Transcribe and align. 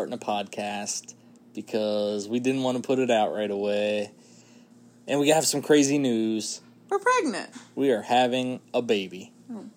starting 0.00 0.14
a 0.14 0.18
podcast 0.18 1.12
because 1.54 2.26
we 2.26 2.40
didn't 2.40 2.62
want 2.62 2.78
to 2.78 2.82
put 2.82 2.98
it 2.98 3.10
out 3.10 3.34
right 3.34 3.50
away. 3.50 4.10
And 5.06 5.20
we 5.20 5.28
have 5.28 5.44
some 5.44 5.60
crazy 5.60 5.98
news. 5.98 6.62
We're 6.88 7.00
pregnant. 7.00 7.50
We 7.74 7.90
are 7.90 8.00
having 8.00 8.60
a 8.72 8.80
baby, 8.80 9.32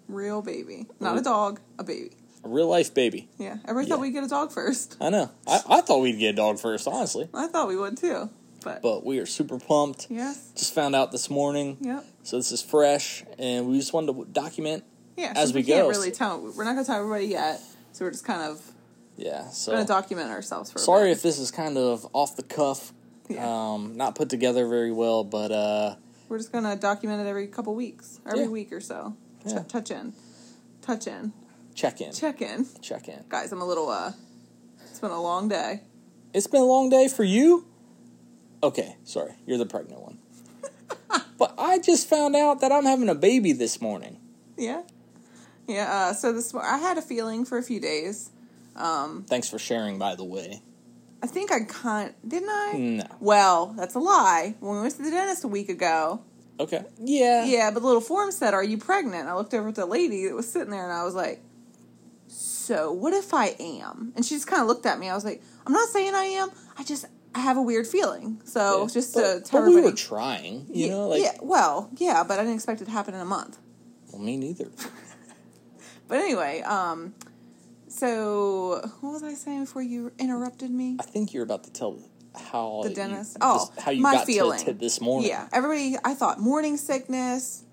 Real 0.08 0.42
baby. 0.42 0.88
Not 1.02 1.18
a 1.18 1.22
dog, 1.22 1.60
a 1.78 1.84
baby. 1.84 2.12
a 2.44 2.48
real 2.48 2.68
life 2.68 2.94
baby. 2.94 3.28
Yeah. 3.38 3.58
Everybody 3.66 3.88
Yeah. 3.88 3.96
thought 3.96 4.02
we'd 4.02 4.12
get 4.12 4.24
a 4.24 4.28
dog 4.30 4.52
first. 4.54 4.96
I 5.02 5.10
know. 5.10 5.30
I, 5.46 5.60
I 5.68 5.82
thought 5.82 6.00
we'd 6.00 6.18
get 6.20 6.30
a 6.30 6.38
dog 6.38 6.58
first, 6.60 6.88
honestly. 6.88 7.28
I 7.34 7.48
thought 7.48 7.68
we 7.68 7.76
would 7.76 7.98
too. 7.98 8.30
But, 8.64 8.82
But 8.82 9.06
we 9.06 9.20
are 9.20 9.26
super 9.26 9.60
pumped. 9.60 10.08
yes. 10.10 10.52
Just 10.56 10.74
found 10.74 10.96
out 10.96 11.12
this 11.12 11.30
morning. 11.30 11.76
Yep. 11.82 12.06
So 12.24 12.38
this 12.38 12.52
is 12.54 12.62
fresh, 12.62 13.26
and 13.38 13.68
we 13.68 13.78
just 13.78 13.92
wanted 13.92 14.14
to 14.14 14.26
document. 14.32 14.86
Yeah. 15.18 15.34
As 15.36 15.54
we 15.54 15.64
can't 15.64 15.84
go. 15.84 15.90
really 15.90 16.12
tell. 16.12 16.40
We're 16.40 16.64
not 16.64 16.74
going 16.76 16.86
to 16.86 16.90
tell 16.90 17.00
everybody 17.02 17.26
yet. 17.26 17.60
So 17.92 18.06
we're 18.06 18.12
just 18.12 18.24
kind 18.26 18.42
of 18.42 18.62
Yeah. 19.16 19.50
So 19.50 19.72
going 19.74 19.86
to 19.86 19.88
document 19.92 20.30
ourselves 20.32 20.72
for 20.72 20.80
a 20.80 20.82
sorry 20.82 21.10
bit. 21.10 21.18
if 21.18 21.22
this 21.22 21.40
is 21.40 21.52
kind 21.52 21.78
of 21.78 22.08
off 22.14 22.36
the 22.36 22.44
cuff, 22.44 22.94
Yeah. 23.30 23.46
um, 23.48 23.96
not 23.96 24.16
put 24.16 24.30
together 24.30 24.68
very 24.68 24.92
well, 24.92 25.24
but 25.24 25.52
uh, 25.52 25.96
We're 26.30 26.38
just 26.40 26.52
going 26.52 26.64
to 26.64 26.76
document 26.76 27.22
it 27.26 27.30
every 27.30 27.48
couple 27.48 27.76
weeks, 27.76 28.20
every 28.26 28.42
Yeah. 28.42 28.48
week 28.48 28.72
or 28.74 28.82
so. 28.82 29.16
Ch- 29.48 29.52
Yeah. 29.52 29.60
touch 29.64 29.92
in. 29.92 30.14
Touch 30.82 31.08
in. 31.08 31.32
check 31.76 32.02
in, 32.02 32.12
Check 32.14 32.42
in. 32.42 32.68
check 32.82 33.08
in. 33.08 33.24
Guys, 33.30 33.52
I'm 33.52 33.62
a 33.62 33.66
little, 33.66 33.90
uh, 33.90 34.12
it's 34.90 35.00
been 35.00 35.12
a 35.12 35.22
long 35.22 35.48
day. 35.48 35.82
It's 36.34 36.48
been 36.48 36.62
a 36.62 36.66
long 36.66 36.90
day 36.90 37.08
for 37.08 37.24
you. 37.24 37.66
Okay, 38.62 38.96
sorry, 39.04 39.34
you're 39.46 39.58
the 39.58 39.66
pregnant 39.66 40.02
one. 40.02 40.18
but 41.38 41.54
I 41.58 41.80
just 41.80 42.08
found 42.10 42.36
out 42.36 42.62
that 42.62 42.72
I'm 42.72 42.86
having 42.86 43.10
a 43.10 43.16
baby 43.16 43.52
this 43.54 43.80
morning. 43.82 44.20
Yeah. 44.58 44.82
Yeah. 45.68 45.92
Uh, 45.92 46.14
so 46.14 46.32
this, 46.34 46.54
morning, 46.54 46.72
I 46.72 46.78
had 46.78 46.98
a 46.98 47.02
feeling 47.02 47.44
for 47.46 47.58
a 47.58 47.64
few 47.64 47.80
days. 47.80 48.30
Um, 48.76 49.26
Thanks 49.28 49.50
for 49.50 49.60
sharing, 49.60 49.98
by 50.00 50.16
the 50.16 50.24
way. 50.24 50.62
I 51.22 51.28
think 51.28 51.52
I 51.52 51.62
kind 51.62 52.14
didn't 52.28 52.50
I? 52.50 52.74
No. 52.78 53.06
Well, 53.20 53.74
that's 53.78 53.96
a 53.96 54.00
lie. 54.00 54.56
When 54.60 54.76
we 54.76 54.82
went 54.82 54.96
to 54.98 55.04
the 55.04 55.12
dentist 55.12 55.44
a 55.44 55.48
week 55.48 55.70
ago, 55.70 56.22
Okay. 56.60 56.84
Yeah. 57.00 57.46
yeah, 57.46 57.72
but 57.72 57.80
the 57.82 57.86
little 57.88 58.02
form 58.02 58.32
said, 58.32 58.54
"Are 58.54 58.64
you 58.64 58.78
pregnant?" 58.78 59.28
I 59.28 59.36
looked 59.36 59.54
over 59.54 59.70
at 59.70 59.76
the 59.76 59.86
lady 59.86 60.28
that 60.28 60.36
was 60.36 60.52
sitting 60.52 60.70
there, 60.70 60.84
and 60.84 60.92
I 60.94 61.04
was 61.04 61.16
like, 61.16 61.42
"So 62.28 62.92
what 62.92 63.14
if 63.14 63.34
I 63.34 63.56
am?" 63.60 64.14
And 64.16 64.26
she 64.26 64.36
just 64.36 64.48
kind 64.48 64.62
of 64.62 64.68
looked 64.68 64.86
at 64.86 65.00
me. 65.00 65.10
I 65.10 65.16
was 65.16 65.26
like, 65.26 65.42
"I'm 65.66 65.74
not 65.74 65.90
saying 65.90 66.14
I 66.14 66.26
am. 66.26 66.52
I 66.78 66.84
just 66.84 67.06
I 67.34 67.40
have 67.40 67.58
a 67.58 67.62
weird 67.62 67.88
feeling." 67.88 68.42
So 68.46 68.82
Yeah. 68.84 68.88
just 68.94 69.14
but, 69.14 69.22
to 69.36 69.42
tell 69.42 69.62
but 69.62 69.70
we 69.70 69.82
were 69.82 69.92
trying, 69.94 70.68
you 70.72 70.86
yeah, 70.88 70.92
know, 70.92 71.08
like 71.08 71.22
yeah, 71.24 71.38
well, 71.42 71.90
yeah, 71.98 72.24
but 72.24 72.38
I 72.40 72.44
didn't 72.44 72.56
expect 72.56 72.82
it 72.82 72.86
to 72.86 72.92
happen 72.92 73.14
in 73.14 73.22
a 73.22 73.26
month. 73.26 73.58
well, 74.12 74.22
me 74.22 74.36
neither. 74.38 74.70
But 76.08 76.18
anyway, 76.20 76.62
um, 76.62 77.16
so 77.94 78.82
what 79.02 79.12
was 79.14 79.24
I 79.24 79.34
saying 79.34 79.62
before 79.66 79.82
you 79.82 80.12
interrupted 80.20 80.72
me? 80.72 80.98
I 81.00 81.04
think 81.04 81.34
you're 81.34 81.44
about 81.44 81.64
to 81.66 81.72
tell 81.72 82.00
how 82.36 82.82
The 82.84 82.90
you- 82.90 82.96
dentist? 82.96 83.34
this- 83.34 83.38
Oh, 83.42 83.72
how 83.80 83.92
you 83.92 84.02
my 84.02 84.14
got 84.14 84.26
feeling. 84.26 84.60
to, 84.60 84.66
to 84.66 84.74
this 84.74 85.00
morning. 85.00 85.30
Yeah, 85.30 85.48
everybody. 85.54 85.96
I 86.04 86.14
thought 86.16 86.40
morning 86.40 86.78
sickness, 86.78 87.64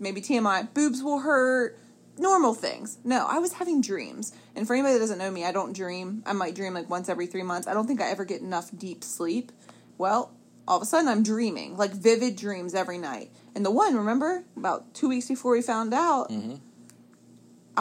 maybe 0.00 0.20
TMI, 0.20 0.72
boobs 0.74 1.02
will 1.02 1.20
hurt, 1.20 1.78
normal 2.18 2.54
things. 2.54 2.98
No, 3.04 3.26
I 3.28 3.38
was 3.38 3.54
having 3.54 3.80
dreams. 3.80 4.32
And 4.56 4.66
for 4.66 4.74
anybody 4.74 4.94
that 4.94 5.00
doesn't 5.00 5.18
know 5.18 5.30
me, 5.30 5.44
I 5.44 5.52
don't 5.52 5.72
dream. 5.72 6.22
I 6.26 6.32
might 6.32 6.54
dream 6.56 6.74
like 6.74 6.90
once 6.90 7.08
every 7.08 7.26
three 7.26 7.44
months. 7.44 7.68
I 7.68 7.72
don't 7.74 7.86
think 7.86 8.00
I 8.00 8.10
ever 8.10 8.24
get 8.24 8.40
enough 8.40 8.70
deep 8.76 9.04
sleep. 9.04 9.52
Well, 9.96 10.32
all 10.66 10.76
of 10.78 10.82
a 10.82 10.86
sudden 10.86 11.08
I'm 11.08 11.22
dreaming, 11.22 11.76
like 11.76 11.92
vivid 11.92 12.36
dreams 12.36 12.74
every 12.74 12.98
night. 12.98 13.30
And 13.54 13.64
the 13.64 13.70
one, 13.70 13.94
remember, 13.96 14.44
about 14.56 14.92
two 14.94 15.08
weeks 15.08 15.28
before 15.28 15.52
we 15.52 15.62
found 15.62 15.94
out, 15.94 16.28
Mm-hmm. 16.30 16.56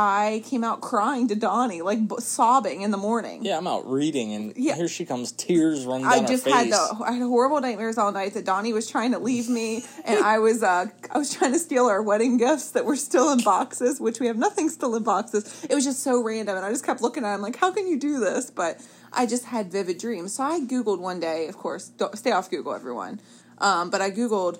I 0.01 0.41
came 0.45 0.63
out 0.63 0.79
crying 0.79 1.27
to 1.27 1.35
Donnie, 1.35 1.81
like 1.81 2.07
b- 2.07 2.15
sobbing 2.19 2.83
in 2.83 2.91
the 2.91 2.97
morning. 2.97 3.43
Yeah, 3.43 3.57
I'm 3.57 3.67
out 3.67 3.85
reading, 3.89 4.33
and 4.33 4.53
Yeah. 4.55 4.75
here 4.75 4.87
she 4.87 5.05
comes, 5.05 5.33
tears 5.33 5.85
running 5.85 6.05
down 6.05 6.13
I 6.13 6.21
her 6.21 6.27
just 6.27 6.45
face. 6.45 6.53
had 6.53 6.71
the 6.71 7.03
I 7.03 7.11
had 7.11 7.21
horrible 7.21 7.59
nightmares 7.59 7.97
all 7.97 8.11
night 8.13 8.33
that 8.35 8.45
Donnie 8.45 8.71
was 8.71 8.87
trying 8.89 9.11
to 9.11 9.19
leave 9.19 9.49
me, 9.49 9.83
and 10.05 10.23
I 10.23 10.39
was 10.39 10.63
uh 10.63 10.85
I 11.11 11.17
was 11.17 11.33
trying 11.33 11.51
to 11.51 11.59
steal 11.59 11.87
our 11.87 12.01
wedding 12.01 12.37
gifts 12.37 12.71
that 12.71 12.85
were 12.85 12.95
still 12.95 13.31
in 13.33 13.39
boxes, 13.43 13.99
which 13.99 14.21
we 14.21 14.27
have 14.27 14.37
nothing 14.37 14.69
still 14.69 14.95
in 14.95 15.03
boxes. 15.03 15.65
It 15.69 15.75
was 15.75 15.83
just 15.83 16.01
so 16.01 16.23
random, 16.23 16.55
and 16.55 16.65
I 16.65 16.69
just 16.71 16.85
kept 16.85 17.01
looking 17.01 17.25
at 17.25 17.35
him 17.35 17.41
like, 17.41 17.57
how 17.57 17.71
can 17.71 17.85
you 17.85 17.99
do 17.99 18.19
this? 18.21 18.49
But 18.49 18.79
I 19.11 19.25
just 19.25 19.43
had 19.45 19.69
vivid 19.71 19.97
dreams. 19.97 20.33
So 20.33 20.43
I 20.43 20.61
googled 20.61 20.99
one 20.99 21.19
day, 21.19 21.47
of 21.47 21.57
course, 21.57 21.89
don't, 21.89 22.17
stay 22.17 22.31
off 22.31 22.49
Google, 22.49 22.73
everyone. 22.73 23.19
Um, 23.57 23.89
but 23.89 23.99
I 24.01 24.11
googled 24.11 24.59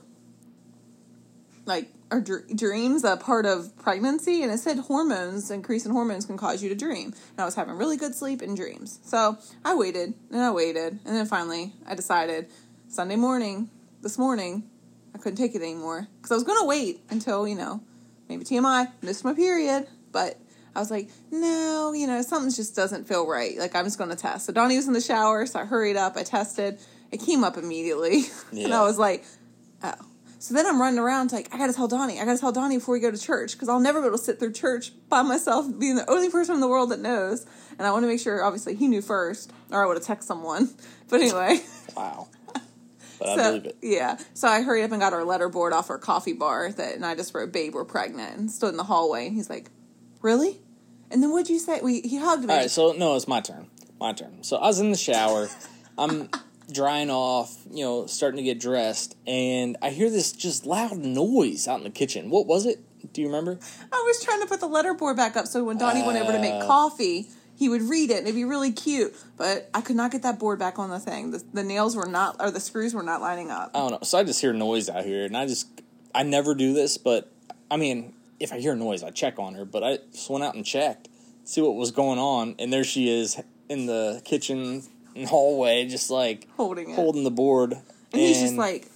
like 1.69 1.87
are 2.11 2.19
dr- 2.19 2.55
dreams 2.55 3.03
a 3.03 3.15
part 3.17 3.45
of 3.45 3.77
pregnancy? 3.77 4.41
And 4.43 4.51
it 4.51 4.57
said 4.57 4.79
hormones 4.79 5.51
increase 5.51 5.85
in 5.85 5.91
hormones 5.91 6.25
can 6.25 6.37
cause 6.37 6.61
you 6.61 6.69
to 6.69 6.75
dream. 6.75 7.13
And 7.13 7.39
i 7.39 7.45
was 7.45 7.55
having 7.55 7.75
really 7.75 7.95
good 7.95 8.15
sleep 8.15 8.41
and 8.41 8.57
dreams. 8.57 8.99
So 9.03 9.37
i 9.63 9.75
waited 9.75 10.13
and 10.31 10.41
i 10.41 10.51
waited. 10.51 10.99
And 11.05 11.15
then 11.15 11.25
finally 11.25 11.73
i 11.87 11.95
decided 11.95 12.49
sunday 12.89 13.15
morning 13.15 13.69
this 14.01 14.17
morning 14.17 14.63
i 15.15 15.17
couldn't 15.19 15.37
take 15.37 15.55
it 15.55 15.61
anymore. 15.61 16.07
Because 16.17 16.31
i 16.31 16.35
was 16.35 16.43
going 16.43 16.59
to 16.59 16.65
wait 16.65 16.99
until 17.09 17.47
you 17.47 17.55
know 17.55 17.81
maybe 18.27 18.43
tmi 18.43 18.91
missed 19.01 19.23
my 19.23 19.33
period. 19.33 19.87
But 20.11 20.39
i 20.75 20.79
was 20.79 20.89
like 20.89 21.09
no 21.31 21.93
you 21.93 22.07
know 22.07 22.21
something 22.23 22.51
just 22.51 22.75
doesn't 22.75 23.07
feel 23.07 23.27
right. 23.27 23.57
Like 23.57 23.75
i'm 23.75 23.85
just 23.85 23.99
going 23.99 24.09
to 24.09 24.15
test. 24.15 24.47
So 24.47 24.53
donnie 24.53 24.75
was 24.75 24.87
in 24.87 24.93
the 24.93 25.01
shower 25.01 25.45
so 25.45 25.59
i 25.59 25.65
hurried 25.65 25.95
up 25.95 26.17
i 26.17 26.23
tested. 26.23 26.79
It 27.11 27.21
came 27.21 27.43
up 27.43 27.57
immediately. 27.57 28.23
And 28.51 28.73
i 28.73 28.81
was 28.81 28.97
like 28.97 29.23
so 30.39 30.53
then 30.53 30.65
I'm 30.65 30.81
running 30.81 30.99
around 30.99 31.31
like 31.31 31.53
I 31.53 31.57
gotta 31.57 31.73
tell 31.73 31.87
Donnie, 31.87 32.19
I 32.19 32.25
gotta 32.25 32.39
tell 32.39 32.51
Donnie 32.51 32.77
before 32.77 32.93
we 32.93 32.99
go 32.99 33.11
to 33.11 33.17
church 33.17 33.53
because 33.53 33.69
I'll 33.69 33.79
never 33.79 34.01
be 34.01 34.07
able 34.07 34.17
to 34.17 34.23
sit 34.23 34.39
through 34.39 34.53
church 34.53 34.91
by 35.09 35.21
myself, 35.21 35.67
being 35.77 35.95
the 35.95 36.09
only 36.09 36.29
person 36.29 36.55
in 36.55 36.61
the 36.61 36.67
world 36.67 36.89
that 36.91 36.99
knows. 36.99 37.45
And 37.77 37.87
I 37.87 37.91
want 37.91 38.03
to 38.03 38.07
make 38.07 38.19
sure, 38.19 38.43
obviously, 38.43 38.75
he 38.75 38.87
knew 38.89 39.01
first, 39.01 39.51
or 39.71 39.83
I 39.83 39.87
would 39.87 39.95
have 39.95 40.05
texted 40.05 40.23
someone. 40.23 40.69
But 41.09 41.21
anyway, 41.21 41.59
Wow. 41.95 42.27
But 43.19 43.27
I 43.29 43.35
so 43.35 43.43
believe 43.51 43.65
it. 43.65 43.77
yeah, 43.81 44.17
so 44.33 44.47
I 44.47 44.61
hurried 44.61 44.83
up 44.83 44.91
and 44.91 45.01
got 45.01 45.11
our 45.11 45.23
letter 45.25 45.49
board 45.49 45.73
off 45.73 45.89
our 45.89 45.97
coffee 45.97 46.33
bar 46.33 46.71
that, 46.71 46.95
and 46.95 47.05
I 47.05 47.15
just 47.15 47.33
wrote, 47.33 47.51
"Babe, 47.51 47.73
we're 47.73 47.83
pregnant," 47.83 48.37
and 48.37 48.49
stood 48.51 48.69
in 48.69 48.77
the 48.77 48.83
hallway. 48.83 49.27
And 49.27 49.35
he's 49.35 49.49
like, 49.49 49.69
"Really?" 50.21 50.61
And 51.11 51.21
then 51.21 51.31
what'd 51.31 51.49
you 51.49 51.59
say? 51.59 51.81
We 51.81 51.99
he 52.01 52.17
hugged 52.17 52.45
me. 52.45 52.53
All 52.53 52.59
right, 52.59 52.69
so 52.71 52.93
no, 52.93 53.15
it's 53.15 53.27
my 53.27 53.41
turn. 53.41 53.67
My 53.99 54.13
turn. 54.13 54.43
So 54.43 54.55
I 54.57 54.67
was 54.67 54.79
in 54.79 54.91
the 54.91 54.97
shower. 54.97 55.49
I'm 55.97 56.29
drying 56.71 57.09
off, 57.09 57.57
you 57.71 57.83
know, 57.83 58.05
starting 58.05 58.37
to 58.37 58.43
get 58.43 58.59
dressed, 58.59 59.15
and 59.27 59.77
I 59.81 59.89
hear 59.89 60.09
this 60.09 60.31
just 60.31 60.65
loud 60.65 60.97
noise 60.97 61.67
out 61.67 61.77
in 61.79 61.83
the 61.83 61.89
kitchen. 61.89 62.29
What 62.29 62.45
was 62.47 62.65
it? 62.65 62.79
Do 63.13 63.21
you 63.21 63.27
remember? 63.27 63.57
I 63.91 64.03
was 64.07 64.23
trying 64.23 64.41
to 64.41 64.47
put 64.47 64.59
the 64.59 64.67
letter 64.67 64.93
board 64.93 65.15
back 65.17 65.35
up 65.37 65.47
so 65.47 65.63
when 65.63 65.77
Donnie 65.77 66.03
went 66.05 66.19
over 66.19 66.31
to 66.33 66.39
make 66.39 66.53
Uh. 66.53 66.67
coffee, 66.67 67.27
he 67.55 67.69
would 67.69 67.81
read 67.83 68.09
it 68.11 68.17
and 68.19 68.27
it'd 68.27 68.35
be 68.35 68.43
really 68.45 68.71
cute. 68.71 69.13
But 69.37 69.69
I 69.73 69.81
could 69.81 69.95
not 69.95 70.11
get 70.11 70.21
that 70.23 70.37
board 70.37 70.59
back 70.59 70.77
on 70.79 70.89
the 70.89 70.99
thing. 70.99 71.31
The, 71.31 71.43
the 71.53 71.63
nails 71.63 71.95
were 71.95 72.05
not, 72.07 72.35
or 72.39 72.51
the 72.51 72.59
screws 72.59 72.93
were 72.93 73.03
not 73.03 73.21
lining 73.21 73.49
up. 73.51 73.71
I 73.73 73.79
don't 73.79 73.91
know. 73.91 73.99
So 74.03 74.17
I 74.17 74.23
just 74.23 74.41
hear 74.41 74.53
noise 74.53 74.89
out 74.89 75.05
here, 75.05 75.25
and 75.25 75.35
I 75.37 75.45
just 75.45 75.67
I 76.13 76.23
never 76.23 76.55
do 76.55 76.73
this, 76.73 76.97
but 76.97 77.31
I 77.71 77.77
mean, 77.77 78.13
if 78.39 78.51
I 78.51 78.59
hear 78.59 78.75
noise, 78.75 79.01
I 79.03 79.11
check 79.11 79.39
on 79.39 79.55
her. 79.55 79.65
But 79.65 79.83
I 79.83 79.97
just 80.11 80.29
went 80.29 80.43
out 80.43 80.55
and 80.55 80.65
checked, 80.65 81.07
see 81.45 81.61
what 81.61 81.75
was 81.75 81.91
going 81.91 82.19
on, 82.19 82.55
and 82.59 82.71
there 82.71 82.83
she 82.83 83.09
is 83.09 83.39
in 83.69 83.85
the 83.85 84.21
kitchen 84.25 84.83
hallway, 85.25 85.87
just 85.87 86.09
like 86.09 86.47
Holding 86.57 86.89
it. 86.91 86.95
holding 86.95 87.23
the 87.23 87.31
board. 87.31 87.73
and 87.73 87.81
he's 88.21 88.39
just 88.39 88.55
like, 88.55 88.87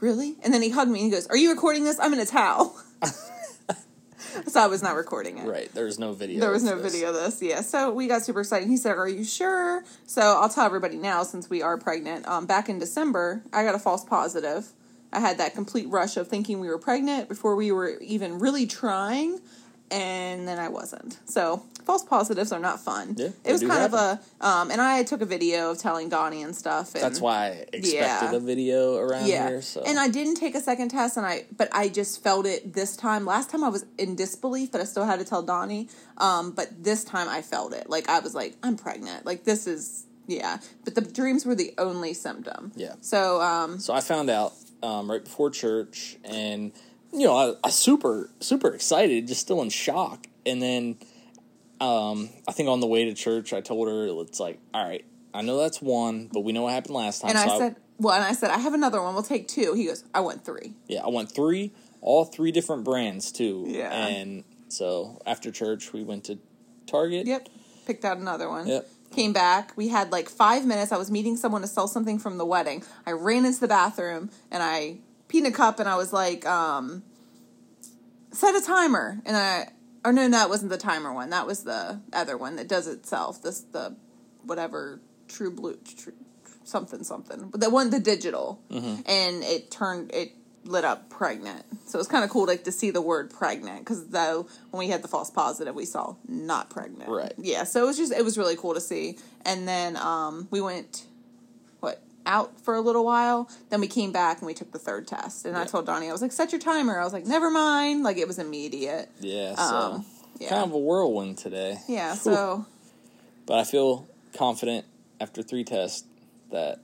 really? 0.00 0.36
And 0.42 0.52
then 0.52 0.62
he 0.62 0.70
hugged 0.70 0.90
me 0.90 1.00
and 1.00 1.06
he 1.06 1.10
goes, 1.12 1.26
Are 1.28 1.36
you 1.36 1.50
recording 1.50 1.84
this? 1.84 1.98
I'm 2.00 2.12
in 2.12 2.20
a 2.20 2.26
towel. 2.26 2.76
so 4.46 4.60
I 4.60 4.66
was 4.66 4.82
not 4.82 4.94
recording 4.96 5.38
it. 5.38 5.46
right. 5.46 5.72
There 5.74 5.84
was 5.84 5.98
no 5.98 6.12
video. 6.12 6.40
There 6.40 6.50
was 6.50 6.62
no 6.62 6.78
this. 6.80 6.92
video 6.92 7.08
of 7.10 7.14
this, 7.14 7.42
yeah. 7.42 7.60
So 7.60 7.90
we 7.90 8.06
got 8.06 8.22
super 8.22 8.40
excited. 8.40 8.68
He 8.68 8.76
said, 8.76 8.96
"Are 8.96 9.08
you 9.08 9.24
sure?" 9.24 9.84
So 10.06 10.20
I'll 10.40 10.48
tell 10.48 10.64
everybody 10.64 10.96
now, 10.96 11.22
since 11.22 11.50
we 11.50 11.60
are 11.62 11.76
pregnant. 11.76 12.26
Um, 12.26 12.46
back 12.46 12.68
in 12.68 12.78
December, 12.78 13.42
I 13.52 13.64
got 13.64 13.74
a 13.74 13.78
false 13.78 14.04
positive. 14.04 14.68
I 15.12 15.20
had 15.20 15.36
that 15.38 15.54
complete 15.54 15.88
rush 15.90 16.16
of 16.16 16.28
thinking 16.28 16.60
we 16.60 16.68
were 16.68 16.78
pregnant 16.78 17.28
before 17.28 17.54
we 17.54 17.70
were 17.70 17.98
even 18.00 18.38
really 18.38 18.66
trying, 18.66 19.40
and 19.92 20.48
then 20.48 20.58
I 20.58 20.68
wasn't. 20.68 21.18
So 21.26 21.62
false 21.84 22.02
positives 22.02 22.50
are 22.50 22.58
not 22.58 22.80
fun. 22.80 23.14
Yeah, 23.18 23.28
it 23.44 23.52
was 23.52 23.60
kind 23.60 23.84
of 23.84 23.92
a, 23.92 24.20
um, 24.40 24.70
and 24.70 24.80
I 24.80 25.02
took 25.02 25.20
a 25.20 25.26
video 25.26 25.70
of 25.70 25.78
telling 25.78 26.08
Donnie 26.08 26.42
and 26.42 26.56
stuff. 26.56 26.94
And 26.94 27.04
That's 27.04 27.20
why 27.20 27.46
I 27.46 27.48
expected 27.72 27.92
Yeah. 27.92 28.32
a 28.32 28.40
video 28.40 28.96
around 28.96 29.26
yeah. 29.26 29.48
here. 29.48 29.62
So 29.62 29.82
And 29.86 29.98
I 29.98 30.08
didn't 30.08 30.36
take 30.36 30.54
a 30.54 30.60
second 30.60 30.88
test, 30.88 31.16
and 31.16 31.26
I 31.26 31.44
but 31.56 31.68
I 31.72 31.88
just 31.88 32.22
felt 32.22 32.46
it 32.46 32.72
this 32.72 32.96
time. 32.96 33.26
Last 33.26 33.50
time 33.50 33.62
I 33.62 33.68
was 33.68 33.84
in 33.98 34.16
disbelief, 34.16 34.72
but 34.72 34.80
I 34.80 34.84
still 34.84 35.04
had 35.04 35.18
to 35.18 35.24
tell 35.24 35.42
Donnie. 35.42 35.88
Um, 36.16 36.52
but 36.52 36.82
this 36.82 37.04
time 37.04 37.28
I 37.28 37.42
felt 37.42 37.74
it. 37.74 37.90
Like 37.90 38.08
I 38.08 38.20
was 38.20 38.34
like, 38.34 38.56
I'm 38.62 38.76
pregnant. 38.76 39.26
Like 39.26 39.44
this 39.44 39.66
is 39.66 40.06
yeah. 40.26 40.58
But 40.84 40.94
the 40.94 41.02
dreams 41.02 41.44
were 41.44 41.54
the 41.54 41.74
only 41.76 42.14
symptom. 42.14 42.72
Yeah. 42.76 42.94
So 43.00 43.42
um, 43.42 43.78
So 43.78 43.92
I 43.92 44.00
found 44.00 44.30
out 44.30 44.54
um, 44.82 45.10
right 45.10 45.22
before 45.22 45.50
church, 45.50 46.16
and 46.24 46.72
you 47.12 47.26
know, 47.26 47.36
I, 47.36 47.54
I 47.66 47.70
super 47.70 48.30
super 48.40 48.74
excited, 48.74 49.26
just 49.28 49.40
still 49.40 49.62
in 49.62 49.70
shock. 49.70 50.26
And 50.44 50.60
then 50.60 50.96
um, 51.80 52.30
I 52.48 52.52
think 52.52 52.68
on 52.68 52.80
the 52.80 52.86
way 52.86 53.04
to 53.04 53.14
church, 53.14 53.52
I 53.52 53.60
told 53.60 53.88
her 53.88 54.06
it's 54.22 54.40
like, 54.40 54.58
all 54.72 54.84
right, 54.84 55.04
I 55.34 55.42
know 55.42 55.58
that's 55.58 55.80
one, 55.80 56.28
but 56.32 56.40
we 56.40 56.52
know 56.52 56.62
what 56.62 56.72
happened 56.72 56.94
last 56.94 57.22
time. 57.22 57.30
and 57.30 57.38
so 57.38 57.54
I 57.54 57.58
said, 57.58 57.76
well, 57.98 58.14
and 58.14 58.24
I 58.24 58.32
said 58.32 58.50
I 58.50 58.58
have 58.58 58.74
another 58.74 59.02
one. 59.02 59.14
We'll 59.14 59.22
take 59.22 59.48
two. 59.48 59.74
He 59.74 59.86
goes, 59.86 60.04
I 60.14 60.20
want 60.20 60.44
three. 60.44 60.74
yeah, 60.88 61.02
I 61.04 61.08
want 61.08 61.32
three, 61.32 61.72
all 62.00 62.24
three 62.24 62.52
different 62.52 62.84
brands 62.84 63.30
too. 63.32 63.64
Yeah. 63.68 63.92
And 63.92 64.44
so 64.68 65.20
after 65.26 65.50
church, 65.50 65.92
we 65.92 66.02
went 66.02 66.24
to 66.24 66.38
Target. 66.86 67.26
Yep. 67.26 67.48
picked 67.86 68.04
out 68.04 68.18
another 68.18 68.48
one. 68.48 68.66
Yep. 68.66 68.88
Came 69.12 69.32
back. 69.32 69.76
We 69.76 69.88
had 69.88 70.10
like 70.10 70.28
five 70.28 70.66
minutes. 70.66 70.90
I 70.90 70.96
was 70.96 71.10
meeting 71.10 71.36
someone 71.36 71.60
to 71.62 71.68
sell 71.68 71.86
something 71.86 72.18
from 72.18 72.38
the 72.38 72.46
wedding. 72.46 72.82
I 73.06 73.12
ran 73.12 73.44
into 73.44 73.60
the 73.60 73.68
bathroom 73.68 74.30
and 74.50 74.62
I 74.62 74.98
a 75.40 75.52
cup 75.52 75.80
and 75.80 75.88
I 75.88 75.96
was 75.96 76.12
like, 76.12 76.46
um, 76.46 77.02
set 78.30 78.54
a 78.54 78.60
timer. 78.60 79.20
And 79.24 79.36
I, 79.36 79.68
or 80.04 80.12
no, 80.12 80.26
no, 80.28 80.42
it 80.42 80.48
wasn't 80.48 80.70
the 80.70 80.78
timer 80.78 81.12
one. 81.12 81.30
That 81.30 81.46
was 81.46 81.64
the 81.64 82.00
other 82.12 82.36
one 82.36 82.56
that 82.56 82.68
does 82.68 82.86
itself. 82.86 83.42
This, 83.42 83.60
the, 83.60 83.96
whatever, 84.42 85.00
True 85.28 85.50
Blue, 85.50 85.78
true, 85.96 86.12
something, 86.64 87.04
something. 87.04 87.48
But 87.50 87.60
the 87.60 87.70
one, 87.70 87.90
the 87.90 88.00
digital. 88.00 88.60
And 89.06 89.42
it 89.42 89.70
turned, 89.70 90.12
it 90.12 90.32
lit 90.64 90.84
up 90.84 91.10
pregnant. 91.10 91.64
So 91.86 91.98
it 91.98 92.00
was 92.00 92.08
kind 92.08 92.24
of 92.24 92.30
cool 92.30 92.46
like 92.46 92.64
to 92.64 92.72
see 92.72 92.90
the 92.90 93.00
word 93.00 93.30
pregnant 93.30 93.80
because 93.80 94.08
though 94.08 94.46
when 94.70 94.78
we 94.78 94.88
had 94.88 95.02
the 95.02 95.08
false 95.08 95.30
positive, 95.30 95.74
we 95.74 95.84
saw 95.84 96.16
not 96.28 96.70
pregnant. 96.70 97.10
Right. 97.10 97.32
Yeah. 97.38 97.64
So 97.64 97.82
it 97.82 97.86
was 97.86 97.96
just 97.96 98.12
it 98.12 98.24
was 98.24 98.38
really 98.38 98.56
cool 98.56 98.74
to 98.74 98.80
see. 98.80 99.18
And 99.44 99.66
then 99.66 99.96
um, 99.96 100.48
we 100.50 100.60
went 100.60 101.06
out 102.26 102.60
for 102.60 102.74
a 102.74 102.80
little 102.80 103.04
while. 103.04 103.48
Then 103.70 103.80
we 103.80 103.86
came 103.88 104.12
back 104.12 104.38
and 104.38 104.46
we 104.46 104.54
took 104.54 104.72
the 104.72 104.78
third 104.78 105.06
test. 105.08 105.44
And 105.44 105.56
I 105.56 105.64
told 105.64 105.86
Donnie 105.86 106.08
I 106.08 106.12
was 106.12 106.22
like, 106.22 106.32
set 106.32 106.52
your 106.52 106.60
timer. 106.60 106.98
I 106.98 107.04
was 107.04 107.12
like, 107.12 107.26
never 107.26 107.50
mind. 107.50 108.02
Like 108.02 108.16
it 108.16 108.26
was 108.28 108.38
immediate. 108.38 109.08
Yeah, 109.20 109.54
so 109.56 109.62
Um, 109.76 110.06
yeah. 110.38 110.48
kind 110.50 110.64
of 110.64 110.72
a 110.72 110.78
whirlwind 110.78 111.38
today. 111.38 111.78
Yeah. 111.88 112.12
Whew. 112.12 112.32
So 112.34 112.66
But 113.46 113.58
I 113.58 113.64
feel 113.64 114.06
confident 114.36 114.84
after 115.20 115.42
three 115.42 115.64
tests 115.64 116.04
that 116.50 116.78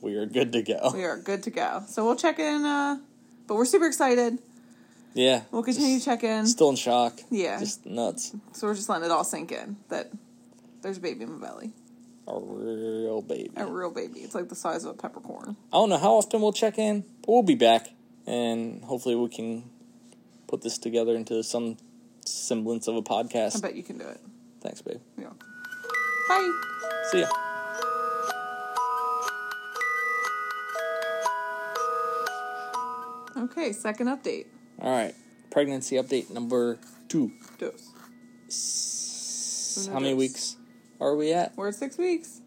we 0.00 0.14
are 0.16 0.26
good 0.26 0.52
to 0.52 0.62
go. 0.62 0.90
we 0.94 1.04
are 1.04 1.16
good 1.18 1.42
to 1.44 1.50
go. 1.50 1.82
So 1.88 2.04
we'll 2.04 2.16
check 2.16 2.38
in. 2.38 2.64
Uh, 2.64 2.98
but 3.46 3.56
we're 3.56 3.64
super 3.64 3.86
excited. 3.86 4.38
Yeah. 5.14 5.42
We'll 5.50 5.62
continue 5.62 5.98
to 5.98 6.04
check 6.04 6.24
in. 6.24 6.46
Still 6.46 6.70
in 6.70 6.76
shock. 6.76 7.20
Yeah. 7.30 7.58
Just 7.60 7.86
nuts. 7.86 8.34
So 8.52 8.66
we're 8.66 8.74
just 8.74 8.88
letting 8.88 9.04
it 9.04 9.10
all 9.10 9.24
sink 9.24 9.52
in 9.52 9.76
that 9.88 10.10
there's 10.82 10.98
a 10.98 11.00
baby 11.00 11.22
in 11.22 11.38
my 11.38 11.46
belly. 11.46 11.72
A 12.26 12.40
real 12.40 13.20
baby. 13.20 13.50
A 13.56 13.66
real 13.66 13.90
baby. 13.90 14.20
It's 14.20 14.34
like 14.34 14.48
the 14.48 14.54
size 14.54 14.84
of 14.84 14.92
a 14.92 14.94
peppercorn. 14.94 15.56
I 15.72 15.76
don't 15.76 15.90
know 15.90 15.98
how 15.98 16.14
often 16.14 16.40
we'll 16.40 16.52
check 16.52 16.78
in, 16.78 17.02
but 17.20 17.28
we'll 17.28 17.42
be 17.42 17.54
back. 17.54 17.90
And 18.26 18.82
hopefully 18.82 19.14
we 19.14 19.28
can 19.28 19.70
put 20.46 20.62
this 20.62 20.78
together 20.78 21.14
into 21.14 21.42
some 21.42 21.76
semblance 22.24 22.88
of 22.88 22.96
a 22.96 23.02
podcast. 23.02 23.58
I 23.58 23.60
bet 23.60 23.74
you 23.74 23.82
can 23.82 23.98
do 23.98 24.08
it. 24.08 24.20
Thanks, 24.62 24.80
babe. 24.80 25.00
Yeah. 25.18 25.28
Bye. 26.28 26.60
See 27.10 27.20
ya. 27.20 27.28
Okay, 33.36 33.72
second 33.72 34.06
update. 34.06 34.46
All 34.80 34.90
right. 34.90 35.14
Pregnancy 35.50 35.96
update 35.96 36.30
number 36.30 36.78
two. 37.08 37.32
Dose. 37.58 37.90
How 39.92 40.00
many 40.00 40.12
dose. 40.12 40.18
weeks 40.18 40.56
are 41.08 41.16
we 41.16 41.32
at? 41.32 41.56
We're 41.56 41.68
at 41.68 41.74
six 41.74 41.98
weeks. 41.98 42.40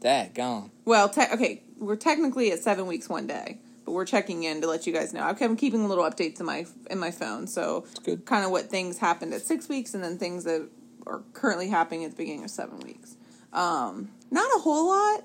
That 0.00 0.34
gone. 0.34 0.70
Well, 0.84 1.08
te- 1.08 1.32
okay, 1.32 1.62
we're 1.78 1.96
technically 1.96 2.52
at 2.52 2.60
seven 2.60 2.86
weeks 2.86 3.08
one 3.08 3.26
day, 3.26 3.58
but 3.84 3.92
we're 3.92 4.04
checking 4.04 4.44
in 4.44 4.60
to 4.60 4.66
let 4.66 4.86
you 4.86 4.92
guys 4.92 5.12
know. 5.12 5.22
I'm 5.22 5.56
keeping 5.56 5.88
little 5.88 6.04
updates 6.04 6.40
in 6.40 6.46
my 6.46 6.66
in 6.90 6.98
my 6.98 7.10
phone, 7.10 7.46
so 7.46 7.86
good. 8.04 8.24
kind 8.26 8.44
of 8.44 8.50
what 8.50 8.66
things 8.70 8.98
happened 8.98 9.34
at 9.34 9.42
six 9.42 9.68
weeks, 9.68 9.94
and 9.94 10.04
then 10.04 10.18
things 10.18 10.44
that 10.44 10.68
are 11.06 11.22
currently 11.32 11.68
happening 11.68 12.04
at 12.04 12.10
the 12.10 12.16
beginning 12.16 12.44
of 12.44 12.50
seven 12.50 12.80
weeks. 12.80 13.16
Um, 13.52 14.10
not 14.30 14.48
a 14.56 14.60
whole 14.60 14.88
lot. 14.88 15.24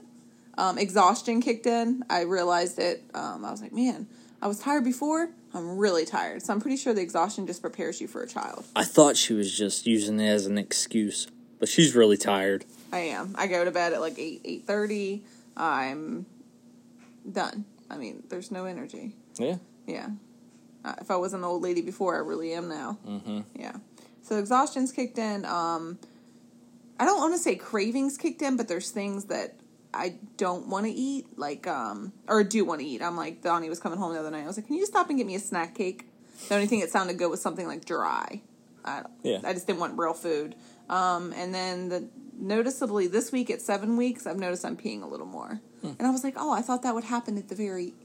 Um, 0.57 0.77
exhaustion 0.77 1.41
kicked 1.41 1.65
in. 1.65 2.03
I 2.09 2.21
realized 2.21 2.77
it. 2.79 3.03
Um, 3.13 3.43
I 3.45 3.51
was 3.51 3.61
like, 3.61 3.73
man, 3.73 4.07
I 4.41 4.47
was 4.47 4.59
tired 4.59 4.83
before. 4.83 5.29
I'm 5.53 5.77
really 5.77 6.05
tired, 6.05 6.41
so 6.43 6.53
I'm 6.53 6.61
pretty 6.61 6.77
sure 6.77 6.93
the 6.93 7.01
exhaustion 7.01 7.45
just 7.45 7.61
prepares 7.61 7.99
you 7.99 8.07
for 8.07 8.21
a 8.21 8.27
child. 8.27 8.65
I 8.75 8.85
thought 8.85 9.17
she 9.17 9.33
was 9.33 9.55
just 9.55 9.85
using 9.85 10.19
it 10.19 10.29
as 10.29 10.45
an 10.45 10.57
excuse, 10.57 11.27
but 11.61 11.69
she's 11.69 11.95
really 11.95 12.17
tired. 12.17 12.65
I 12.91 12.97
am. 12.99 13.35
I 13.37 13.45
go 13.47 13.63
to 13.63 13.71
bed 13.71 13.93
at 13.93 14.01
like 14.01 14.17
eight 14.17 14.41
eight 14.43 14.65
thirty. 14.65 15.23
I'm 15.55 16.25
done. 17.31 17.65
I 17.89 17.97
mean, 17.97 18.23
there's 18.29 18.49
no 18.51 18.65
energy. 18.65 19.13
Yeah. 19.37 19.57
Yeah. 19.85 20.09
Uh, 20.83 20.95
if 20.99 21.11
I 21.11 21.15
was 21.17 21.33
an 21.33 21.43
old 21.43 21.61
lady 21.61 21.81
before, 21.81 22.15
I 22.15 22.19
really 22.19 22.51
am 22.53 22.67
now. 22.67 22.97
Mm-hmm. 23.07 23.41
Yeah. 23.55 23.75
So 24.23 24.37
exhaustion's 24.39 24.91
kicked 24.91 25.19
in. 25.19 25.45
Um, 25.45 25.99
I 26.99 27.05
don't 27.05 27.19
want 27.19 27.35
to 27.35 27.37
say 27.37 27.55
cravings 27.55 28.17
kicked 28.17 28.41
in, 28.41 28.57
but 28.57 28.67
there's 28.67 28.89
things 28.89 29.25
that 29.25 29.59
I 29.93 30.15
don't 30.37 30.67
want 30.67 30.87
to 30.87 30.91
eat, 30.91 31.37
like 31.37 31.67
um, 31.67 32.11
or 32.27 32.43
do 32.43 32.65
want 32.65 32.81
to 32.81 32.87
eat. 32.87 33.03
I'm 33.03 33.15
like 33.15 33.43
Donnie 33.43 33.69
was 33.69 33.79
coming 33.79 33.99
home 33.99 34.13
the 34.13 34.19
other 34.19 34.31
night. 34.31 34.43
I 34.43 34.47
was 34.47 34.57
like, 34.57 34.65
"Can 34.65 34.77
you 34.77 34.87
stop 34.87 35.09
and 35.09 35.17
get 35.19 35.27
me 35.27 35.35
a 35.35 35.39
snack 35.39 35.75
cake?" 35.75 36.07
The 36.49 36.55
only 36.55 36.65
thing 36.65 36.79
that 36.79 36.89
sounded 36.89 37.19
good 37.19 37.29
was 37.29 37.39
something 37.39 37.67
like 37.67 37.85
dry. 37.85 38.41
I, 38.83 39.03
Yeah. 39.21 39.41
I 39.43 39.53
just 39.53 39.67
didn't 39.67 39.79
want 39.79 39.99
real 39.99 40.13
food. 40.15 40.55
Um, 40.91 41.33
and 41.33 41.55
then 41.55 41.89
the 41.89 42.07
noticeably 42.37 43.07
this 43.07 43.31
week 43.31 43.49
at 43.49 43.61
seven 43.61 43.97
weeks, 43.97 44.27
I've 44.27 44.37
noticed 44.37 44.65
I'm 44.65 44.77
peeing 44.77 45.01
a 45.01 45.07
little 45.07 45.25
more. 45.25 45.61
And 45.83 46.01
I 46.01 46.11
was 46.11 46.23
like, 46.23 46.35
"Oh, 46.37 46.51
I 46.51 46.61
thought 46.61 46.83
that 46.83 46.93
would 46.93 47.05
happen 47.05 47.39
at 47.39 47.47
the 47.47 47.55
very 47.55 47.95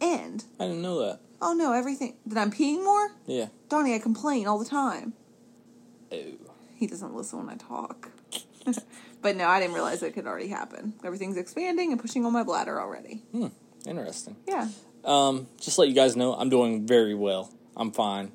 end." 0.00 0.44
I 0.58 0.64
didn't 0.64 0.80
know 0.80 1.00
that. 1.00 1.20
Oh 1.42 1.52
no, 1.52 1.72
everything. 1.74 2.14
that 2.24 2.40
I'm 2.40 2.50
peeing 2.50 2.82
more? 2.82 3.10
Yeah. 3.26 3.48
Donnie, 3.68 3.94
I 3.94 3.98
complain 3.98 4.46
all 4.46 4.58
the 4.58 4.64
time. 4.64 5.12
Oh. 6.10 6.16
He 6.76 6.86
doesn't 6.86 7.14
listen 7.14 7.40
when 7.40 7.50
I 7.50 7.56
talk. 7.56 8.10
but 9.22 9.36
no, 9.36 9.46
I 9.46 9.60
didn't 9.60 9.74
realize 9.74 10.02
it 10.02 10.14
could 10.14 10.26
already 10.26 10.48
happen. 10.48 10.94
Everything's 11.04 11.36
expanding 11.36 11.92
and 11.92 12.00
pushing 12.00 12.24
on 12.24 12.32
my 12.32 12.42
bladder 12.42 12.80
already. 12.80 13.22
Hmm. 13.32 13.48
Interesting. 13.86 14.36
Yeah. 14.48 14.68
Um, 15.04 15.46
just 15.60 15.74
to 15.74 15.82
let 15.82 15.88
you 15.88 15.94
guys 15.94 16.16
know, 16.16 16.34
I'm 16.34 16.48
doing 16.48 16.86
very 16.86 17.14
well. 17.14 17.52
I'm 17.76 17.92
fine. 17.92 18.32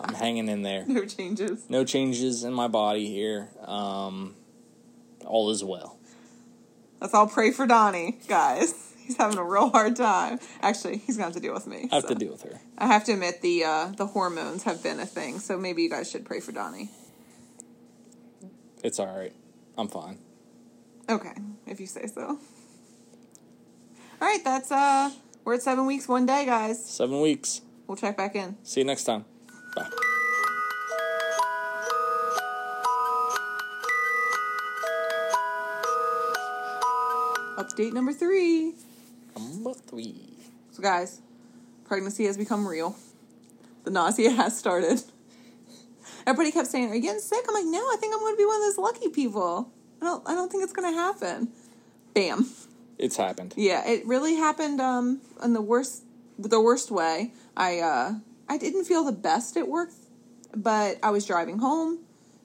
I'm 0.00 0.14
hanging 0.14 0.48
in 0.48 0.62
there. 0.62 0.84
No 0.86 1.04
changes. 1.04 1.68
No 1.68 1.84
changes 1.84 2.44
in 2.44 2.52
my 2.52 2.68
body 2.68 3.06
here. 3.06 3.48
Um, 3.64 4.34
all 5.24 5.50
is 5.50 5.62
well. 5.64 5.98
Let's 7.00 7.14
all 7.14 7.26
pray 7.26 7.50
for 7.50 7.66
Donnie, 7.66 8.18
guys. 8.28 8.74
He's 9.04 9.16
having 9.16 9.38
a 9.38 9.44
real 9.44 9.70
hard 9.70 9.96
time. 9.96 10.38
Actually, 10.60 10.98
he's 10.98 11.16
gonna 11.16 11.24
have 11.24 11.34
to 11.34 11.40
deal 11.40 11.52
with 11.52 11.66
me. 11.66 11.88
I 11.90 11.96
have 11.96 12.04
so. 12.04 12.10
to 12.10 12.14
deal 12.14 12.30
with 12.30 12.42
her. 12.42 12.60
I 12.78 12.86
have 12.86 13.04
to 13.04 13.12
admit 13.12 13.42
the 13.42 13.64
uh, 13.64 13.86
the 13.96 14.06
hormones 14.06 14.62
have 14.62 14.82
been 14.82 15.00
a 15.00 15.06
thing, 15.06 15.40
so 15.40 15.58
maybe 15.58 15.82
you 15.82 15.90
guys 15.90 16.08
should 16.08 16.24
pray 16.24 16.40
for 16.40 16.52
Donnie. 16.52 16.90
It's 18.84 19.00
all 19.00 19.06
right. 19.06 19.32
I'm 19.76 19.88
fine. 19.88 20.18
Okay, 21.08 21.34
if 21.66 21.80
you 21.80 21.86
say 21.86 22.06
so. 22.06 22.38
All 24.20 24.28
right, 24.28 24.40
that's 24.44 24.70
uh, 24.70 25.10
we're 25.44 25.54
at 25.54 25.62
seven 25.62 25.86
weeks, 25.86 26.06
one 26.06 26.26
day, 26.26 26.46
guys. 26.46 26.84
Seven 26.88 27.20
weeks. 27.20 27.62
We'll 27.88 27.96
check 27.96 28.16
back 28.16 28.36
in. 28.36 28.56
See 28.62 28.80
you 28.80 28.86
next 28.86 29.04
time. 29.04 29.24
Update 37.82 37.92
number 37.94 38.12
three. 38.12 38.74
Number 39.36 39.74
three. 39.74 40.36
So, 40.70 40.82
guys, 40.82 41.20
pregnancy 41.84 42.26
has 42.26 42.36
become 42.36 42.66
real. 42.66 42.96
The 43.82 43.90
nausea 43.90 44.30
has 44.36 44.56
started. 44.56 45.02
Everybody 46.24 46.52
kept 46.52 46.68
saying, 46.68 46.90
"Are 46.90 46.94
you 46.94 47.02
getting 47.02 47.20
sick?" 47.20 47.44
I'm 47.48 47.54
like, 47.54 47.64
"No, 47.64 47.80
I 47.80 47.96
think 47.98 48.14
I'm 48.14 48.20
going 48.20 48.34
to 48.34 48.38
be 48.38 48.44
one 48.44 48.56
of 48.56 48.62
those 48.62 48.78
lucky 48.78 49.08
people. 49.08 49.72
I 50.00 50.04
don't. 50.04 50.28
I 50.28 50.34
don't 50.34 50.50
think 50.50 50.62
it's 50.62 50.72
going 50.72 50.92
to 50.92 50.96
happen." 50.96 51.48
Bam. 52.14 52.48
It's 52.98 53.16
happened. 53.16 53.54
Yeah, 53.56 53.84
it 53.88 54.06
really 54.06 54.36
happened. 54.36 54.80
Um, 54.80 55.20
in 55.42 55.52
the 55.52 55.60
worst, 55.60 56.04
the 56.38 56.60
worst 56.60 56.92
way. 56.92 57.32
I 57.56 57.80
uh, 57.80 58.12
I 58.48 58.58
didn't 58.58 58.84
feel 58.84 59.02
the 59.02 59.12
best 59.12 59.56
at 59.56 59.66
work, 59.66 59.90
but 60.54 60.98
I 61.02 61.10
was 61.10 61.26
driving 61.26 61.58
home, 61.58 61.98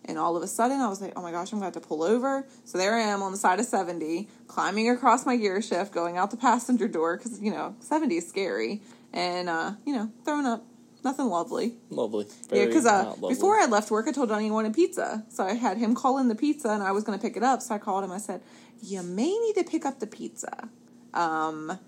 and 0.08 0.18
all 0.18 0.36
of 0.38 0.44
a 0.44 0.48
sudden 0.48 0.80
I 0.80 0.88
was 0.88 1.02
like, 1.02 1.14
"Oh 1.16 1.22
my 1.22 1.32
gosh, 1.32 1.52
I'm 1.52 1.60
going 1.60 1.72
to 1.72 1.78
have 1.78 1.84
to 1.84 1.88
pull 1.88 2.04
over." 2.04 2.46
So 2.66 2.78
there 2.78 2.96
I 2.96 3.02
am 3.02 3.22
on 3.22 3.32
the 3.32 3.38
side 3.38 3.60
of 3.60 3.66
seventy, 3.66 4.28
climbing 4.48 4.90
across 4.90 5.26
my 5.26 5.36
gear 5.36 5.62
shift, 5.62 5.92
going 5.92 6.18
out 6.18 6.32
the 6.32 6.38
passenger 6.38 6.88
door 6.88 7.18
because 7.18 7.40
you 7.42 7.52
know 7.52 7.76
seventy 7.80 8.18
is 8.18 8.28
scary, 8.28 8.82
and 9.14 9.50
uh, 9.50 9.74
you 9.86 9.94
know 9.94 10.12
throwing 10.26 10.46
up. 10.46 10.66
Nothing 11.04 11.28
lovely. 11.28 11.76
Lovely. 11.90 12.26
Yeah, 12.52 12.66
because 12.66 12.86
uh, 12.86 13.14
before 13.22 13.58
I 13.58 13.66
left 13.68 13.92
work, 13.92 14.08
I 14.08 14.12
told 14.12 14.30
Donnie 14.30 14.48
I 14.48 14.52
wanted 14.52 14.74
pizza. 14.74 15.24
So 15.30 15.46
I 15.46 15.54
had 15.54 15.78
him 15.78 15.96
call 15.96 16.18
in 16.18 16.28
the 16.28 16.36
pizza, 16.36 16.70
and 16.70 16.82
I 16.82 16.92
was 16.92 17.04
going 17.04 17.18
to 17.18 17.22
pick 17.22 17.38
it 17.38 17.44
up. 17.44 17.62
So 17.62 17.76
I 17.76 17.78
called 17.78 18.04
him. 18.04 18.12
I 18.12 18.18
said, 18.18 18.42
"You 18.82 19.04
may 19.04 19.30
need 19.30 19.54
to 19.54 19.64
pick 19.64 19.86
up 19.86 20.00
the 20.00 20.08
pizza. 20.08 20.70
Um, 21.14 21.80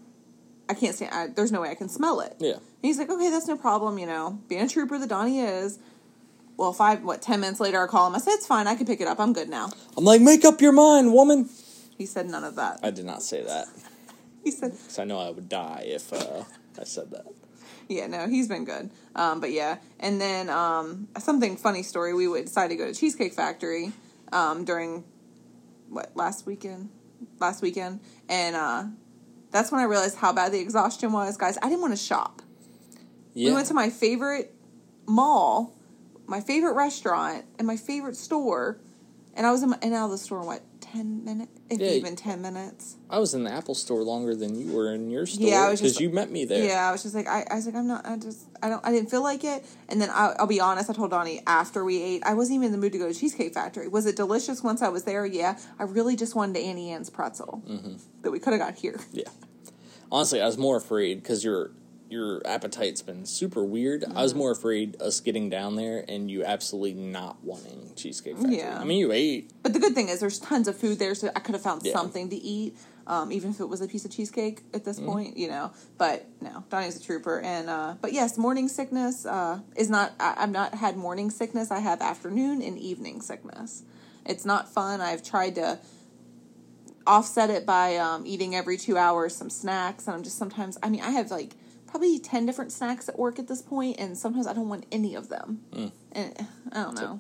I 0.70 0.74
can't 0.76 0.96
stand. 0.96 1.14
I, 1.14 1.28
there's 1.28 1.52
no 1.52 1.62
way 1.62 1.70
I 1.72 1.76
can 1.76 1.90
smell 1.90 2.22
it." 2.22 2.36
Yeah. 2.40 2.54
And 2.54 2.62
he's 2.84 3.00
like, 3.00 3.10
"Okay, 3.10 3.30
that's 3.30 3.48
no 3.48 3.58
problem. 3.58 3.98
You 3.98 4.06
know, 4.06 4.40
being 4.48 4.62
a 4.62 4.70
trooper 4.70 4.98
that 4.98 5.10
Donnie 5.10 5.40
is." 5.40 5.80
Well, 6.60 6.74
five 6.74 7.06
what 7.06 7.22
ten 7.22 7.40
minutes 7.40 7.62
later, 7.62 7.82
I 7.82 7.88
call 7.88 8.06
him. 8.06 8.16
I 8.16 8.18
said, 8.18 8.34
"It's 8.34 8.46
fine. 8.46 8.68
I 8.68 8.76
can 8.76 8.86
pick 8.86 9.00
it 9.00 9.08
up. 9.08 9.18
I'm 9.18 9.32
good 9.32 9.48
now." 9.48 9.70
I'm 9.96 10.04
like, 10.04 10.20
make 10.20 10.44
up 10.44 10.60
your 10.60 10.74
mind, 10.74 11.14
woman. 11.14 11.50
He 11.98 12.06
said 12.06 12.30
none 12.30 12.44
of 12.44 12.58
that. 12.58 12.82
I 12.84 12.92
did 12.92 13.06
not 13.06 13.24
say 13.24 13.44
that 13.44 13.68
He 14.44 14.52
said, 14.52 14.72
because 14.72 15.00
I 15.00 15.06
know 15.06 15.20
I 15.20 15.30
would 15.30 15.48
die 15.48 15.86
if 15.86 16.12
uh, 16.12 16.44
I 16.78 16.84
said 16.84 17.12
that. 17.12 17.28
Yeah, 17.88 18.08
no, 18.08 18.28
he's 18.28 18.50
been 18.50 18.66
good. 18.66 18.92
Um, 19.16 19.40
but 19.40 19.52
yeah, 19.52 19.78
and 20.02 20.20
then 20.20 20.50
um, 20.50 21.08
something 21.18 21.56
funny 21.56 21.82
story. 21.82 22.14
We 22.14 22.28
would 22.28 22.46
decide 22.46 22.72
to 22.72 22.76
go 22.76 22.92
to 22.92 22.94
Cheesecake 22.94 23.34
Factory 23.34 23.94
um, 24.34 24.66
during 24.66 25.06
what 25.88 26.12
last 26.14 26.46
weekend, 26.46 26.90
last 27.40 27.62
weekend, 27.62 28.02
and 28.28 28.58
uh, 28.58 28.84
that's 29.52 29.72
when 29.72 29.80
I 29.80 29.86
realized 29.86 30.18
how 30.18 30.34
bad 30.34 30.52
the 30.52 30.60
exhaustion 30.60 31.14
was, 31.14 31.38
guys. 31.38 31.58
I 31.62 31.70
didn't 31.70 31.82
want 31.82 31.94
to 31.94 32.04
shop. 32.04 32.42
Yeah. 33.34 33.52
We 33.52 33.56
went 33.56 33.68
to 33.68 33.74
my 33.74 33.90
favorite 33.90 34.54
mall, 35.06 35.79
my 36.30 36.42
favorite 36.42 36.74
restaurant, 36.74 37.46
and 37.58 37.66
my 37.68 37.78
favorite 37.78 38.16
store 38.16 38.78
And 39.36 39.46
I 39.48 39.52
was 39.52 39.64
in, 39.64 39.70
my, 39.70 39.78
in 39.82 39.94
out 39.94 40.06
of 40.06 40.12
the 40.12 40.18
store 40.18 40.44
what 40.44 40.62
ten 40.82 41.24
minutes, 41.24 41.52
if 41.70 41.80
Yeah. 41.80 41.92
even 41.92 42.16
ten 42.18 42.42
minutes. 42.42 42.98
I 43.10 43.20
was 43.20 43.34
in 43.34 43.44
the 43.44 43.52
Apple 43.54 43.76
store 43.76 44.04
longer 44.04 44.36
than 44.36 44.60
you 44.60 44.74
were 44.74 44.92
in 44.94 45.10
your 45.12 45.26
store. 45.28 45.48
Yeah, 45.48 45.72
because 45.72 46.00
you 46.00 46.10
met 46.10 46.30
me 46.30 46.44
there. 46.46 46.66
Yeah, 46.66 46.90
I 46.90 46.92
was 46.92 47.04
just 47.04 47.16
like, 47.16 47.28
I, 47.28 47.46
I 47.50 47.56
was 47.56 47.66
like, 47.68 47.76
I'm 47.76 47.88
not, 47.88 48.06
I 48.06 48.18
just, 48.18 48.48
I 48.62 48.68
don't, 48.70 48.84
I 48.86 48.92
didn't 48.92 49.10
feel 49.12 49.22
like 49.24 49.44
it. 49.46 49.64
And 49.88 50.02
then 50.02 50.10
I, 50.10 50.34
I'll 50.40 50.48
be 50.48 50.60
honest, 50.60 50.90
I 50.90 50.94
told 50.94 51.12
Donnie 51.12 51.42
after 51.48 51.86
we 51.86 52.02
ate, 52.02 52.24
I 52.26 52.34
wasn't 52.34 52.56
even 52.56 52.66
in 52.66 52.72
the 52.74 52.78
mood 52.80 52.92
to 52.94 52.98
go 52.98 53.08
to 53.08 53.18
Cheesecake 53.18 53.54
Factory. 53.54 53.88
Was 53.88 54.06
it 54.08 54.18
delicious 54.18 54.62
once 54.64 54.82
I 54.82 54.90
was 54.90 55.04
there? 55.04 55.26
Yeah. 55.26 55.58
I 55.78 55.84
really 55.84 56.16
just 56.18 56.36
wanted 56.36 56.58
Auntie 56.58 56.90
Anne's 56.90 57.10
pretzel 57.12 57.64
Mm-hmm. 57.70 57.94
that 58.24 58.32
we 58.32 58.40
could 58.40 58.52
have 58.54 58.60
got 58.60 58.76
here. 58.76 59.00
Yeah. 59.14 59.30
Honestly, 60.12 60.42
I 60.42 60.48
was 60.48 60.58
more 60.58 60.76
afraid 60.76 61.22
because 61.22 61.44
your 61.46 61.72
your 62.10 62.42
appetite's 62.46 63.02
been 63.04 63.26
super 63.26 63.64
weird. 63.64 64.04
I 64.04 64.08
Mm-hmm. 64.08 64.18
was 64.22 64.34
more 64.36 64.52
afraid 64.52 65.00
us 65.02 65.20
getting 65.20 65.50
down 65.50 65.76
there 65.76 66.04
and 66.08 66.30
you 66.30 66.44
absolutely 66.44 66.94
not 66.94 67.44
wanting 67.44 67.92
cheesecake 67.96 68.36
factory. 68.38 68.58
Yeah. 68.58 68.80
I 68.80 68.84
mean, 68.84 68.98
you 68.98 69.12
ate. 69.12 69.52
But 69.62 69.74
the 69.74 69.80
good 69.80 69.94
thing 69.94 70.10
is 70.10 70.20
there's 70.20 70.40
tons 70.40 70.68
of 70.68 70.76
food 70.76 70.98
there, 71.00 71.14
so 71.14 71.30
I 71.36 71.40
could 71.40 71.54
have 71.54 71.62
found 71.62 71.84
Yeah. 71.86 71.94
something 71.94 72.30
to 72.30 72.36
eat, 72.36 72.76
um, 73.06 73.32
even 73.32 73.52
if 73.52 73.60
it 73.60 73.70
was 73.70 73.82
a 73.82 73.88
piece 73.88 74.06
of 74.06 74.12
cheesecake 74.12 74.62
at 74.74 74.82
Mm-hmm. 74.82 74.86
this 74.86 75.00
point, 75.00 75.38
you 75.38 75.50
know. 75.50 75.72
But 76.00 76.26
no, 76.42 76.64
Donnie's 76.70 76.98
a 76.98 77.04
trooper, 77.04 77.40
and 77.42 77.70
uh, 77.70 77.94
but 78.02 78.12
yes, 78.12 78.38
morning 78.38 78.68
sickness 78.70 79.26
uh, 79.28 79.60
is 79.76 79.90
not. 79.90 80.14
I, 80.20 80.34
I've 80.38 80.52
not 80.52 80.74
had 80.74 80.98
morning 80.98 81.30
sickness. 81.30 81.70
I 81.70 81.80
have 81.80 82.02
afternoon 82.02 82.62
and 82.64 82.78
evening 82.80 83.22
sickness. 83.22 83.84
It's 84.26 84.46
not 84.46 84.68
fun. 84.68 85.00
I've 85.02 85.22
tried 85.24 85.56
to 85.56 85.80
offset 87.08 87.50
it 87.50 87.66
by 87.66 87.98
um, 87.98 88.26
eating 88.26 88.56
every 88.56 88.78
two 88.78 88.98
hours 88.98 89.36
some 89.36 89.50
snacks, 89.50 90.08
and 90.08 90.16
I'm 90.16 90.24
just 90.24 90.38
sometimes. 90.38 90.78
I 90.84 90.90
mean, 90.90 91.02
I 91.02 91.12
have 91.12 91.32
like 91.32 91.54
probably 91.90 92.20
ten 92.20 92.46
different 92.46 92.72
snacks 92.72 93.10
at 93.10 93.18
work 93.18 93.40
at 93.40 93.48
this 93.48 93.62
point, 93.62 94.00
and 94.00 94.18
sometimes 94.18 94.48
I 94.48 94.54
don't 94.54 94.70
want 94.70 94.86
any 94.92 95.16
of 95.16 95.30
them. 95.30 95.62
Mm. 95.72 95.92
And 96.12 96.48
I 96.72 96.84
don't 96.84 96.96
know. 96.96 97.20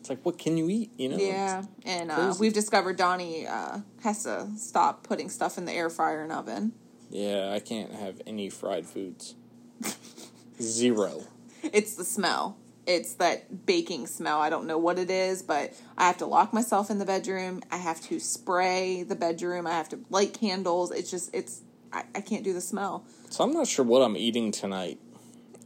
It's 0.00 0.08
like, 0.08 0.24
what 0.24 0.38
can 0.38 0.56
you 0.56 0.68
eat? 0.70 0.92
You 0.96 1.10
know? 1.10 1.16
Yeah, 1.18 1.64
and 1.84 2.10
uh, 2.10 2.34
we've 2.40 2.54
discovered 2.54 2.96
Donnie 2.96 3.46
uh, 3.46 3.80
has 4.02 4.22
to 4.24 4.48
stop 4.56 5.02
putting 5.02 5.28
stuff 5.28 5.58
in 5.58 5.66
the 5.66 5.72
air 5.72 5.90
fryer 5.90 6.22
and 6.22 6.32
oven. 6.32 6.72
Yeah, 7.10 7.52
I 7.52 7.60
can't 7.60 7.92
have 7.92 8.22
any 8.26 8.48
fried 8.48 8.86
foods. 8.86 9.34
Zero. 10.60 11.24
It's 11.62 11.94
the 11.96 12.04
smell. 12.04 12.56
It's 12.86 13.14
that 13.14 13.66
baking 13.66 14.06
smell. 14.06 14.40
I 14.40 14.48
don't 14.48 14.66
know 14.66 14.78
what 14.78 14.98
it 14.98 15.10
is, 15.10 15.42
but 15.42 15.74
I 15.98 16.06
have 16.06 16.18
to 16.18 16.26
lock 16.26 16.52
myself 16.52 16.90
in 16.90 16.98
the 16.98 17.04
bedroom. 17.04 17.62
I 17.70 17.76
have 17.76 18.00
to 18.02 18.18
spray 18.18 19.02
the 19.02 19.16
bedroom. 19.16 19.66
I 19.66 19.72
have 19.72 19.88
to 19.90 20.00
light 20.08 20.34
candles. 20.34 20.90
It's 20.90 21.10
just 21.10 21.34
it's 21.34 21.60
I, 21.92 22.04
I 22.14 22.20
can't 22.20 22.44
do 22.44 22.52
the 22.52 22.60
smell. 22.60 23.04
So 23.30 23.44
I'm 23.44 23.52
not 23.52 23.66
sure 23.66 23.84
what 23.84 24.02
I'm 24.02 24.16
eating 24.16 24.52
tonight. 24.52 24.98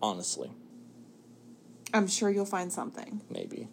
Honestly, 0.03 0.51
I'm 1.93 2.07
sure 2.07 2.29
you'll 2.31 2.45
find 2.47 2.73
something. 2.73 3.21
maybe. 3.31 3.69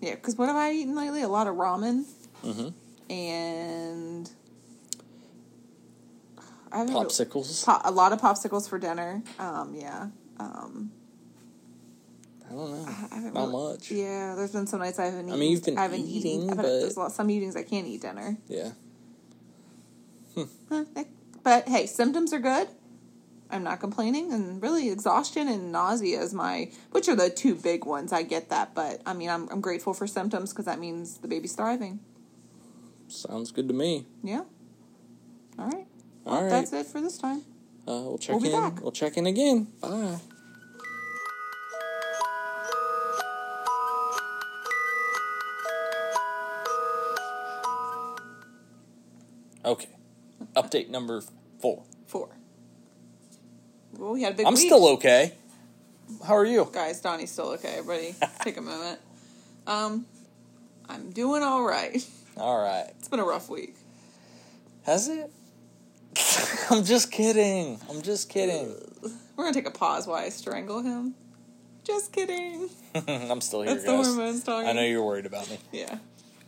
Yeah, 0.00 0.16
because 0.16 0.36
what 0.36 0.48
have 0.48 0.56
I 0.56 0.72
eaten 0.72 0.94
lately? 0.96 1.22
A 1.22 1.28
lot 1.28 1.46
of 1.46 1.54
ramen 1.56 2.04
Mm-hmm. 2.44 2.68
and 3.12 4.30
I 6.72 6.80
really- 6.82 6.92
Popsicles. 6.92 7.64
Po- 7.64 7.80
a 7.84 7.90
lot 7.92 8.12
of 8.12 8.20
popsicles 8.20 8.68
for 8.68 8.78
dinner. 8.78 9.22
Um, 9.38 9.74
yeah. 9.74 10.08
Um, 10.40 10.90
I 12.46 12.52
don't 12.52 12.70
know. 12.72 12.84
I 12.86 13.14
haven't 13.14 13.32
Not 13.34 13.48
really- 13.48 13.72
much. 13.72 13.90
Yeah, 13.90 14.34
there's 14.34 14.50
been 14.52 14.66
some 14.66 14.80
nights 14.80 14.98
I 14.98 15.06
haven't. 15.06 15.30
I 15.32 15.36
mean, 15.36 15.52
you've 15.52 15.64
been 15.64 15.78
I 15.78 15.82
haven't 15.82 16.00
eating, 16.06 16.42
eaten, 16.42 16.56
but- 16.56 16.62
there's 16.62 16.96
a 16.96 17.00
lot, 17.00 17.12
some 17.12 17.30
evenings 17.30 17.54
I 17.56 17.62
can't 17.62 17.86
eat 17.86 18.02
dinner. 18.02 18.36
Yeah. 18.48 18.72
Huh, 20.68 20.84
eh, 20.96 21.04
But 21.44 21.68
hey, 21.68 21.86
symptoms 21.86 22.32
are 22.32 22.40
good. 22.40 22.68
I'm 23.50 23.62
not 23.62 23.78
complaining, 23.78 24.32
and 24.32 24.60
really 24.60 24.90
exhaustion 24.90 25.46
and 25.46 25.70
nausea 25.70 26.20
is 26.20 26.34
my, 26.34 26.70
which 26.90 27.08
are 27.08 27.14
the 27.14 27.30
two 27.30 27.54
big 27.54 27.84
ones. 27.84 28.12
I 28.12 28.22
get 28.22 28.48
that, 28.48 28.74
but 28.74 29.02
I 29.06 29.12
mean, 29.12 29.28
I'm 29.28 29.48
I'm 29.50 29.60
grateful 29.60 29.94
for 29.94 30.06
symptoms 30.06 30.50
because 30.50 30.64
that 30.64 30.80
means 30.80 31.18
the 31.18 31.28
baby's 31.28 31.54
thriving. 31.54 32.00
Sounds 33.06 33.52
good 33.52 33.68
to 33.68 33.74
me. 33.74 34.06
Yeah. 34.24 34.42
All 35.58 35.68
right. 35.68 35.86
All 36.26 36.42
right. 36.42 36.50
That's 36.50 36.72
it 36.72 36.86
for 36.86 37.00
this 37.00 37.18
time. 37.18 37.42
Uh, 37.86 38.00
we'll 38.00 38.18
check 38.18 38.40
We'll 38.40 38.46
in. 38.46 38.52
back. 38.52 38.82
We'll 38.82 38.92
check 38.92 39.16
in 39.18 39.26
again. 39.26 39.68
Bye. 39.80 40.18
Okay. 49.64 49.88
Update 50.54 50.88
number 50.88 51.22
four. 51.60 51.82
Four. 52.06 52.28
Well, 53.96 54.12
we 54.12 54.22
had 54.22 54.34
a 54.34 54.36
big. 54.36 54.46
I'm 54.46 54.54
week. 54.54 54.66
still 54.66 54.86
okay. 54.94 55.32
How 56.26 56.36
are 56.36 56.44
you? 56.44 56.68
guys. 56.72 57.00
Donnie's 57.00 57.30
still 57.30 57.48
okay. 57.52 57.76
Everybody, 57.78 58.14
take 58.42 58.56
a 58.56 58.60
moment. 58.60 59.00
Um, 59.66 60.06
I'm 60.88 61.10
doing 61.10 61.42
all 61.42 61.62
right. 61.64 62.04
All 62.36 62.58
right. 62.60 62.90
It's 62.98 63.08
been 63.08 63.20
a 63.20 63.24
rough 63.24 63.48
week. 63.48 63.76
Has 64.84 65.08
it? 65.08 65.30
I'm 66.70 66.84
just 66.84 67.10
kidding. 67.10 67.80
I'm 67.88 68.02
just 68.02 68.28
kidding. 68.28 68.74
We're 69.36 69.44
gonna 69.44 69.54
take 69.54 69.66
a 69.68 69.70
pause 69.70 70.06
while 70.06 70.18
I 70.18 70.28
strangle 70.28 70.82
him. 70.82 71.14
Just 71.84 72.12
kidding. 72.12 72.68
I'm 73.08 73.40
still 73.40 73.62
here, 73.62 73.72
That's 73.74 73.84
the 73.84 73.92
guys. 73.96 74.06
hormones 74.06 74.44
talking. 74.44 74.68
I 74.68 74.72
know 74.72 74.82
you're 74.82 75.02
worried 75.02 75.26
about 75.26 75.48
me. 75.50 75.58
Yeah. 75.72 75.98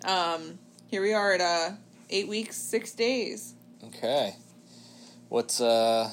Um. 0.05 0.59
Here 0.89 1.03
we 1.03 1.13
are 1.15 1.33
at 1.33 1.41
uh 1.41 1.71
eight 2.11 2.29
weeks, 2.29 2.57
six 2.57 2.93
days. 2.93 3.55
Okay. 3.85 4.37
What's 5.29 5.61
uh 5.61 6.11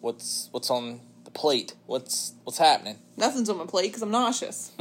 what's 0.00 0.48
what's 0.52 0.70
on 0.70 1.00
the 1.24 1.30
plate? 1.30 1.74
What's 1.86 2.34
what's 2.44 2.58
happening? 2.58 2.98
Nothing's 3.16 3.48
on 3.48 3.58
my 3.58 3.66
plate 3.66 3.88
because 3.88 4.02
I'm 4.02 4.10
nauseous. 4.10 4.72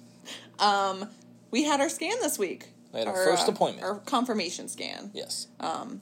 um, 0.58 1.08
we 1.50 1.64
had 1.64 1.80
our 1.80 1.88
scan 1.88 2.16
this 2.20 2.38
week. 2.38 2.68
We 2.92 3.00
had 3.00 3.08
our 3.08 3.14
first 3.14 3.48
appointment. 3.48 3.84
Our 3.86 3.98
confirmation 4.00 4.68
scan. 4.68 5.10
yes. 5.14 5.48
Um 5.60 6.00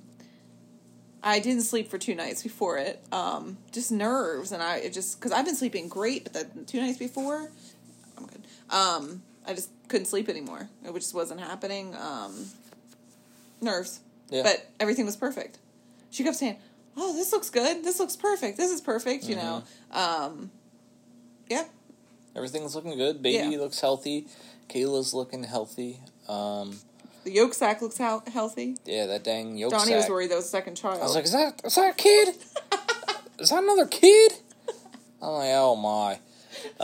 I 1.27 1.41
didn't 1.41 1.63
sleep 1.63 1.91
for 1.91 1.99
two 1.99 2.15
nights 2.15 2.45
before 2.45 2.79
it. 2.79 3.03
Um, 3.11 3.59
just 3.73 3.91
nerves, 3.91 4.53
and 4.53 4.63
I 4.63 4.77
it 4.77 4.93
just 4.93 5.19
because 5.19 5.33
I've 5.33 5.45
been 5.45 5.57
sleeping 5.57 5.89
great, 5.89 6.23
but 6.23 6.55
the 6.55 6.63
two 6.63 6.81
nights 6.81 6.99
before, 6.99 7.51
I'm 8.17 8.27
good. 8.27 8.43
Um, 8.71 9.23
I 9.45 9.53
just 9.53 9.71
couldn't 9.89 10.07
sleep 10.07 10.29
anymore. 10.29 10.69
It 10.85 10.95
just 10.95 11.15
wasn't 11.15 11.41
happening. 11.41 11.97
Um, 11.97 12.47
nerves, 13.61 14.01
Yeah. 14.31 14.43
but 14.43 14.67
everything 14.81 15.07
was 15.07 15.17
perfect. 15.17 15.59
She 16.11 16.25
kept 16.25 16.37
saying, 16.37 16.57
"Oh, 16.97 17.15
this 17.15 17.33
looks 17.33 17.51
good. 17.51 17.85
This 17.85 17.99
looks 18.01 18.17
perfect. 18.17 18.57
This 18.59 18.71
is 18.71 18.81
perfect." 18.81 19.25
You 19.25 19.37
know. 19.37 19.63
Mm-hmm. 19.95 19.99
Um, 20.33 20.51
yeah, 21.49 21.65
Everything's 22.35 22.75
looking 22.75 22.97
good. 22.97 23.23
Baby 23.23 23.53
Yeah. 23.55 23.59
looks 23.59 23.81
healthy. 23.81 24.27
Kayla's 24.69 25.15
looking 25.15 25.45
healthy. 25.45 26.01
Um 26.29 26.79
the 27.25 27.33
yolk 27.33 27.55
sac 27.55 27.81
looks 27.83 27.99
hea- 27.99 28.31
healthy. 28.33 28.77
yeah, 28.85 29.07
that 29.07 29.25
dang 29.25 29.57
yolk 29.57 29.73
Donnie 29.73 29.87
sac. 29.93 29.97
was 30.03 30.09
worried 30.11 30.31
that 30.31 30.37
was 30.37 30.45
a 30.47 30.49
second 30.49 30.75
child. 30.77 31.01
I 31.01 31.05
was 31.05 31.15
like, 31.15 31.25
is 31.25 31.33
that 31.33 31.61
is 31.65 31.75
that 31.77 31.91
a 31.91 31.95
kid? 31.95 32.29
is 33.39 33.49
that 33.51 33.63
another 33.63 33.87
kid? 33.87 34.33
I'm 35.23 35.31
like, 35.33 35.51
oh 35.55 35.77
my. 35.77 36.19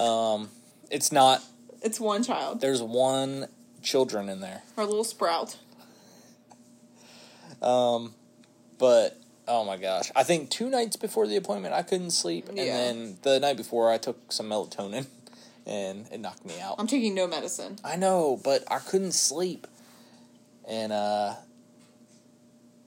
Um 0.00 0.48
it's 0.90 1.10
not 1.12 1.42
it's 1.82 1.98
one 2.00 2.22
child, 2.22 2.60
there's 2.60 2.80
one 2.82 3.48
children 3.82 4.28
in 4.28 4.40
there. 4.40 4.62
our 4.76 4.84
little 4.86 5.04
sprout. 5.04 5.58
Um, 7.62 8.14
but 8.78 9.18
oh 9.48 9.64
my 9.64 9.76
gosh, 9.76 10.10
I 10.16 10.22
think 10.24 10.50
two 10.50 10.68
nights 10.68 10.96
before 10.96 11.26
the 11.26 11.36
appointment 11.36 11.74
I 11.74 11.82
couldn't 11.82 12.10
sleep, 12.10 12.48
and 12.48 12.58
Yeah. 12.58 12.76
then 12.76 13.18
the 13.22 13.38
night 13.40 13.56
before 13.56 13.90
I 13.90 13.98
took 13.98 14.32
some 14.32 14.48
melatonin, 14.48 15.06
and 15.66 16.06
it 16.12 16.20
knocked 16.20 16.44
me 16.44 16.60
out. 16.60 16.76
I'm 16.78 16.86
taking 16.86 17.14
no 17.14 17.26
medicine. 17.26 17.78
I 17.84 17.96
know, 17.96 18.40
but 18.42 18.64
I 18.70 18.78
couldn't 18.78 19.12
sleep, 19.12 19.66
and 20.68 20.92
uh, 20.92 21.34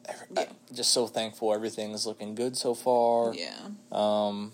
every, 0.05 0.27
Yeah. 0.35 0.41
I'm 0.49 0.75
just 0.75 0.91
so 0.91 1.07
thankful 1.07 1.53
everything's 1.53 2.05
looking 2.05 2.35
good 2.35 2.57
so 2.57 2.73
far. 2.73 3.33
Yeah. 3.33 3.69
Um, 3.91 4.51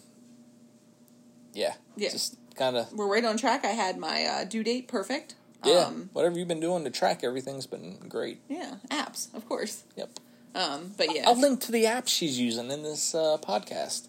yeah, 1.54 1.74
Yeah. 1.96 2.10
just 2.10 2.38
kind 2.56 2.78
of 2.78 2.92
we're 2.94 3.08
right 3.08 3.26
on 3.26 3.38
track. 3.38 3.66
I 3.66 3.70
had 3.70 3.98
my 3.98 4.26
uh, 4.26 4.44
due 4.44 4.64
date 4.64 4.88
perfect. 4.88 5.36
Yeah. 5.64 5.86
Um, 5.88 6.10
Whatever 6.14 6.38
you've 6.40 6.48
been 6.48 6.60
doing 6.60 6.84
to 6.84 6.90
track 6.90 7.24
everything's 7.24 7.68
been 7.68 7.98
great. 8.08 8.40
yeah. 8.50 8.76
Apps, 8.90 9.34
of 9.34 9.48
course. 9.48 9.84
Yep. 9.96 10.20
Um, 10.54 10.92
but 10.98 11.16
yeah. 11.16 11.24
I'll 11.28 11.40
link 11.40 11.62
to 11.62 11.72
the 11.72 11.86
app 11.86 12.08
she's 12.08 12.40
using 12.40 12.70
in 12.72 12.84
this 12.84 13.16
uh, 13.16 13.38
podcast. 13.42 14.08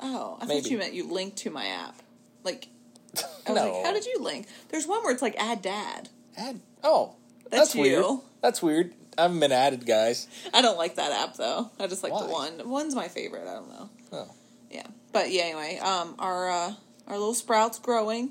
oh, 0.00 0.38
I 0.40 0.46
thought 0.46 0.70
you 0.70 0.78
meant 0.78 0.94
you 0.94 1.06
linked 1.10 1.36
to 1.38 1.50
my 1.50 1.66
app. 1.66 2.02
Like, 2.42 2.68
I 3.16 3.52
was 3.52 3.56
no. 3.56 3.72
like, 3.72 3.86
how 3.86 3.92
did 3.92 4.06
you 4.06 4.18
link? 4.20 4.46
There's 4.70 4.86
one 4.86 5.02
where 5.02 5.12
it's 5.12 5.22
like 5.22 5.36
add 5.38 5.62
dad. 5.62 6.08
Add, 6.36 6.60
oh, 6.82 7.14
That's 7.44 7.72
that's, 7.72 7.74
weird. 7.74 8.04
you. 8.04 8.22
That's 8.42 8.62
weird. 8.62 8.92
I 9.16 9.22
haven't 9.22 9.40
been 9.40 9.52
added, 9.52 9.84
guys. 9.86 10.28
I 10.54 10.62
don't 10.62 10.78
like 10.78 10.94
that 10.96 11.10
app 11.12 11.36
though. 11.36 11.70
I 11.80 11.86
just 11.88 12.02
like 12.04 12.12
the 12.12 12.26
one. 12.26 12.68
One's 12.68 12.94
my 12.94 13.08
favorite. 13.08 13.48
I 13.48 13.54
don't 13.54 13.68
know. 13.68 13.90
Oh. 14.12 14.28
Yeah. 14.70 14.86
But 15.12 15.30
yeah. 15.32 15.42
Anyway, 15.42 15.78
um, 15.78 16.14
our 16.20 16.48
uh, 16.50 16.74
our 17.08 17.18
little 17.18 17.34
sprouts 17.34 17.78
growing, 17.80 18.30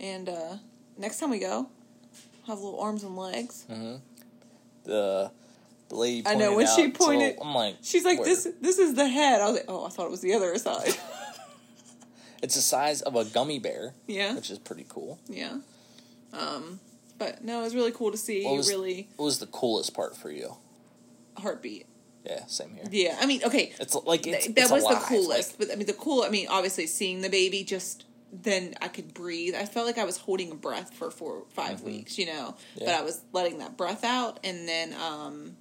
and 0.00 0.28
uh, 0.30 0.56
next 0.96 1.18
time 1.20 1.28
we 1.30 1.40
go, 1.40 1.68
have 2.46 2.58
little 2.60 2.80
arms 2.80 3.02
and 3.04 3.16
legs. 3.16 3.64
The, 4.84 5.30
the 5.88 5.94
lady 5.94 6.26
I 6.26 6.34
know, 6.34 6.54
when 6.56 6.66
she 6.66 6.88
pointed- 6.90 7.36
little- 7.36 7.44
I'm 7.46 7.54
like, 7.54 7.76
She's 7.82 8.04
like, 8.04 8.18
where? 8.18 8.28
this 8.28 8.46
this 8.60 8.78
is 8.78 8.94
the 8.94 9.08
head. 9.08 9.40
I 9.40 9.46
was 9.46 9.54
like, 9.56 9.64
oh, 9.68 9.86
I 9.86 9.88
thought 9.88 10.06
it 10.06 10.10
was 10.10 10.20
the 10.20 10.34
other 10.34 10.56
side. 10.58 10.94
It's 12.42 12.56
the 12.56 12.60
size 12.60 13.00
of 13.00 13.16
a 13.16 13.24
gummy 13.24 13.58
bear, 13.58 13.94
yeah. 14.06 14.34
which 14.34 14.50
is 14.50 14.58
pretty 14.58 14.84
cool. 14.86 15.18
Yeah. 15.28 15.60
Um, 16.34 16.78
But 17.16 17.42
no, 17.42 17.60
it 17.60 17.64
was 17.64 17.74
really 17.74 17.92
cool 17.92 18.10
to 18.10 18.18
see. 18.18 18.44
What 18.44 18.56
was, 18.58 18.68
really 18.68 19.08
what 19.16 19.24
was 19.24 19.38
the 19.38 19.46
coolest 19.46 19.94
part 19.94 20.14
for 20.14 20.30
you? 20.30 20.56
heartbeat. 21.38 21.86
Yeah, 22.26 22.44
same 22.46 22.74
here. 22.74 22.84
Yeah, 22.90 23.16
I 23.20 23.24
mean, 23.26 23.42
okay, 23.44 23.72
It's 23.80 23.94
like 23.94 24.26
it's, 24.26 24.44
Th- 24.44 24.54
that 24.56 24.62
it's 24.64 24.70
was 24.70 24.82
alive, 24.84 25.00
the 25.00 25.06
coolest. 25.06 25.58
like- 25.58 25.68
but 25.68 25.72
I 25.72 25.76
mean, 25.76 25.86
the 25.86 25.94
cool. 25.94 26.22
I 26.22 26.28
mean, 26.28 26.46
obviously, 26.50 26.86
seeing 26.86 27.22
the 27.22 27.30
baby 27.30 27.64
just 27.64 28.04
then 28.42 28.74
I 28.82 28.88
could 28.88 29.14
breathe. 29.14 29.54
I 29.54 29.64
felt 29.64 29.86
like 29.86 29.98
I 29.98 30.04
was 30.04 30.16
holding 30.16 30.50
a 30.50 30.54
breath 30.56 30.92
for 30.94 31.10
four, 31.10 31.44
5 31.50 31.82
weeks, 31.82 32.18
you 32.18 32.26
know. 32.26 32.56
But 32.74 32.84
Mm-hmm. 32.88 33.00
I 33.00 33.02
was 33.02 33.20
letting 33.32 33.58
that 33.58 33.76
breath 33.76 34.02
out, 34.04 34.40
and 34.42 34.68
then 34.68 34.92
um, 34.94 35.56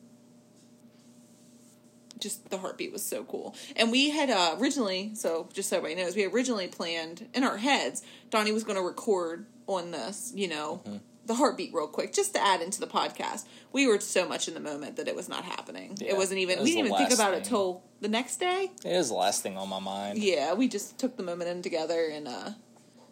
just 2.20 2.50
the 2.50 2.58
heartbeat 2.58 2.92
was 2.92 3.03
so 3.03 3.24
cool. 3.24 3.56
And 3.75 3.92
we 3.92 4.10
had 4.10 4.30
uh, 4.30 4.56
originally, 4.60 5.12
so 5.15 5.50
just 5.53 5.70
so 5.70 5.77
everybody 5.77 6.01
knows, 6.01 6.15
we 6.15 6.25
originally 6.25 6.68
planned 6.68 7.27
in 7.34 7.44
our 7.44 7.58
heads. 7.58 8.01
Donnie 8.30 8.51
was 8.51 8.63
going 8.63 8.77
to 8.77 8.82
record 8.84 9.46
on 9.68 9.92
this, 9.92 10.32
you 10.36 10.48
know. 10.48 10.82
Mm-hmm. 10.86 10.98
The 11.25 11.36
heartbeat, 11.36 11.74
real 11.74 11.88
quick, 11.88 12.12
just 12.13 12.34
to 12.34 12.46
add 12.46 12.62
into 12.62 12.80
the 12.80 12.88
podcast. 12.88 13.46
We 13.72 13.88
were 13.88 14.00
so 14.00 14.27
much 14.27 14.48
in 14.48 14.53
the 14.53 14.60
moment 14.60 14.98
that 14.98 15.08
it 15.08 15.15
was 15.15 15.30
not 15.30 15.46
happening. 15.46 15.98
Yeah, 16.00 16.12
it 16.12 16.18
wasn't 16.18 16.39
even. 16.39 16.60
it 16.60 16.63
we 16.63 16.72
didn't 16.72 16.88
even 16.88 16.98
think 16.98 17.13
about 17.13 17.34
it 17.34 17.46
till 17.46 17.82
the 18.01 18.10
next 18.10 18.38
day. 18.38 18.72
It 18.84 18.98
was 18.98 19.10
the 19.10 19.15
last 19.15 19.42
thing 19.42 19.58
on 19.58 19.70
my 19.70 19.80
mind. 19.80 20.20
Yeah, 20.20 20.53
we 20.53 20.68
just 20.68 20.98
took 20.98 21.15
the 21.15 21.24
moment 21.24 21.50
in 21.50 21.62
together 21.62 22.10
and 22.12 22.27
uh, 22.27 22.50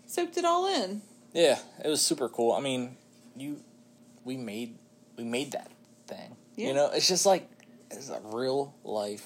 soaked 0.06 0.38
it 0.38 0.46
all 0.46 0.68
in. 0.68 1.02
Yeah, 1.34 1.60
it 1.84 1.88
was 1.88 2.02
super 2.02 2.28
cool. 2.28 2.52
I 2.52 2.60
mean, 2.60 2.98
you, 3.38 3.62
we 4.26 4.36
made, 4.36 4.78
we 5.18 5.24
made 5.24 5.54
that 5.54 5.72
thing. 6.08 6.36
Yeah. 6.58 6.68
You 6.68 6.74
know, 6.74 6.92
it's 6.94 7.08
just 7.08 7.26
like 7.26 7.50
it's 7.90 8.10
a 8.10 8.20
real 8.24 8.76
life 8.84 9.26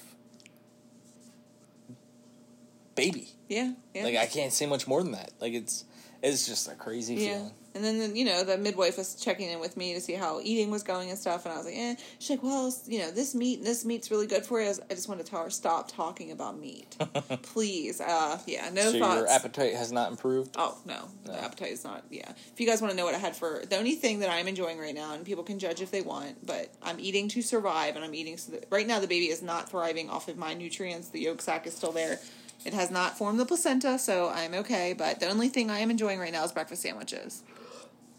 baby. 2.96 3.28
Yeah, 3.48 3.72
yeah, 3.94 4.04
Like 4.04 4.16
I 4.16 4.26
can't 4.26 4.52
say 4.52 4.66
much 4.66 4.88
more 4.88 5.02
than 5.02 5.12
that. 5.12 5.30
Like 5.40 5.52
it's, 5.52 5.84
it's 6.22 6.46
just 6.46 6.68
a 6.68 6.74
crazy 6.74 7.14
yeah. 7.14 7.34
feeling. 7.34 7.52
And 7.76 7.84
then 7.84 8.16
you 8.16 8.24
know 8.24 8.42
the 8.42 8.56
midwife 8.58 8.96
was 8.96 9.14
checking 9.14 9.50
in 9.50 9.60
with 9.60 9.76
me 9.76 9.94
to 9.94 10.00
see 10.00 10.14
how 10.14 10.40
eating 10.42 10.70
was 10.70 10.82
going 10.82 11.10
and 11.10 11.18
stuff, 11.18 11.44
and 11.44 11.52
I 11.54 11.56
was 11.58 11.66
like, 11.66 11.76
eh. 11.76 11.94
She's 12.18 12.30
like, 12.30 12.42
well, 12.42 12.72
you 12.86 12.98
know, 13.00 13.10
this 13.10 13.34
meat 13.34 13.58
and 13.58 13.66
this 13.66 13.84
meat's 13.84 14.10
really 14.10 14.26
good 14.26 14.44
for 14.46 14.58
you. 14.60 14.66
I, 14.66 14.68
was, 14.70 14.80
I 14.90 14.94
just 14.94 15.08
want 15.08 15.20
to 15.24 15.26
tell 15.30 15.42
her 15.44 15.50
stop 15.50 15.90
talking 15.92 16.30
about 16.32 16.58
meat, 16.58 16.96
please. 17.42 18.00
Uh, 18.00 18.38
yeah, 18.46 18.70
no 18.72 18.92
so 18.92 18.98
thoughts. 18.98 19.16
your 19.18 19.28
appetite 19.28 19.74
has 19.74 19.92
not 19.92 20.10
improved. 20.10 20.54
Oh 20.56 20.76
no, 20.86 21.08
the 21.24 21.32
No. 21.32 21.38
appetite 21.38 21.72
is 21.72 21.84
not. 21.84 22.04
Yeah, 22.10 22.30
if 22.30 22.60
you 22.60 22.66
guys 22.66 22.80
want 22.80 22.90
to 22.92 22.96
know 22.96 23.04
what 23.04 23.14
I 23.14 23.18
had 23.18 23.36
for 23.36 23.62
the 23.68 23.76
only 23.76 23.94
thing 23.94 24.20
that 24.20 24.30
I'm 24.30 24.48
enjoying 24.48 24.78
right 24.78 24.94
now, 24.94 25.14
and 25.14 25.24
people 25.24 25.44
can 25.44 25.58
judge 25.58 25.80
if 25.80 25.90
they 25.90 26.00
want, 26.00 26.46
but 26.46 26.72
I'm 26.82 26.98
eating 26.98 27.28
to 27.30 27.42
survive, 27.42 27.96
and 27.96 28.04
I'm 28.04 28.14
eating 28.14 28.36
so 28.38 28.52
that 28.52 28.66
right 28.70 28.86
now 28.86 29.00
the 29.00 29.06
baby 29.08 29.26
is 29.26 29.42
not 29.42 29.68
thriving 29.68 30.08
off 30.10 30.28
of 30.28 30.36
my 30.36 30.54
nutrients. 30.54 31.08
The 31.08 31.20
yolk 31.20 31.42
sac 31.42 31.66
is 31.66 31.74
still 31.76 31.92
there. 31.92 32.18
It 32.64 32.72
has 32.72 32.90
not 32.90 33.16
formed 33.18 33.38
the 33.38 33.44
placenta, 33.46 33.98
so 33.98 34.28
I'm 34.34 34.54
okay. 34.54 34.94
But 34.96 35.20
the 35.20 35.28
only 35.28 35.48
thing 35.48 35.70
I 35.70 35.80
am 35.80 35.90
enjoying 35.90 36.18
right 36.18 36.32
now 36.32 36.42
is 36.42 36.52
breakfast 36.52 36.82
sandwiches. 36.82 37.42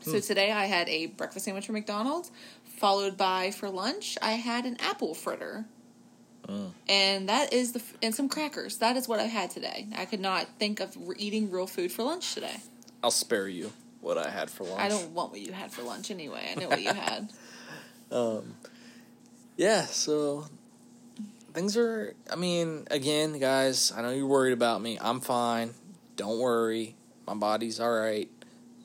So 0.01 0.20
today 0.20 0.51
I 0.51 0.66
had 0.66 0.88
a 0.89 1.08
breakfast 1.08 1.46
sandwich 1.46 1.66
from 1.66 1.74
McDonald's, 1.74 2.32
followed 2.63 3.18
by 3.18 3.51
for 3.51 3.70
lunch 3.70 4.18
I 4.22 4.32
had 4.34 4.66
an 4.66 4.77
apple 4.80 5.13
fritter. 5.13 5.66
And 6.88 7.27
that 7.27 7.51
is 7.51 7.74
the 7.74 7.84
and 8.01 8.16
some 8.16 8.30
crackers. 8.30 8.77
That 8.77 8.96
is 8.96 9.08
what 9.08 9.20
I 9.20 9.24
had 9.25 9.50
today. 9.51 9.88
I 9.98 10.06
could 10.06 10.22
not 10.22 10.48
think 10.60 10.80
of 10.80 10.96
eating 11.18 11.51
real 11.51 11.68
food 11.68 11.92
for 11.92 12.04
lunch 12.04 12.34
today. 12.34 12.56
I'll 13.04 13.12
spare 13.12 13.50
you 13.50 13.74
what 14.00 14.18
I 14.18 14.30
had 14.30 14.50
for 14.50 14.63
lunch. 14.63 14.80
I 14.80 14.88
don't 14.88 15.12
want 15.12 15.32
what 15.32 15.42
you 15.42 15.51
had 15.51 15.72
for 15.72 15.82
lunch 15.82 16.10
anyway. 16.10 16.48
I 16.50 16.60
know 16.60 16.70
what 16.70 16.82
you 16.82 16.94
had. 16.94 17.34
um, 18.12 18.56
Yeah, 19.58 19.82
so 19.82 20.46
things 21.54 21.75
are. 21.75 22.14
I 22.31 22.38
mean, 22.38 22.88
again, 22.90 23.38
guys, 23.40 23.92
I 23.96 24.01
know 24.01 24.12
you're 24.12 24.27
worried 24.27 24.53
about 24.53 24.81
me. 24.81 24.98
I'm 25.01 25.20
fine. 25.20 25.74
Don't 26.16 26.40
worry. 26.40 26.96
My 27.25 27.33
body's 27.33 27.81
all 27.81 27.92
right. 27.92 28.29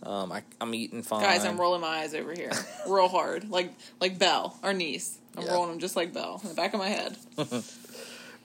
Um, 0.03 0.33
I, 0.33 0.43
I'm 0.61 0.75
eating 0.75 1.03
fine. 1.03 1.21
Guys, 1.23 1.45
I'm 1.45 1.61
rolling 1.61 1.81
my 1.81 1.99
eyes 2.01 2.15
over 2.15 2.33
here, 2.33 2.51
real 2.88 3.09
hard, 3.09 3.49
like 3.51 3.73
like 4.01 4.19
Belle, 4.19 4.59
our 4.62 4.73
niece. 4.75 5.19
I'm 5.37 5.45
Yeah. 5.45 5.53
rolling 5.55 5.71
them 5.71 5.79
just 5.79 5.95
like 5.97 6.12
Belle 6.12 6.41
in 6.43 6.49
the 6.49 6.55
back 6.55 6.75
of 6.75 6.81
my 6.81 6.88
head. 6.88 7.17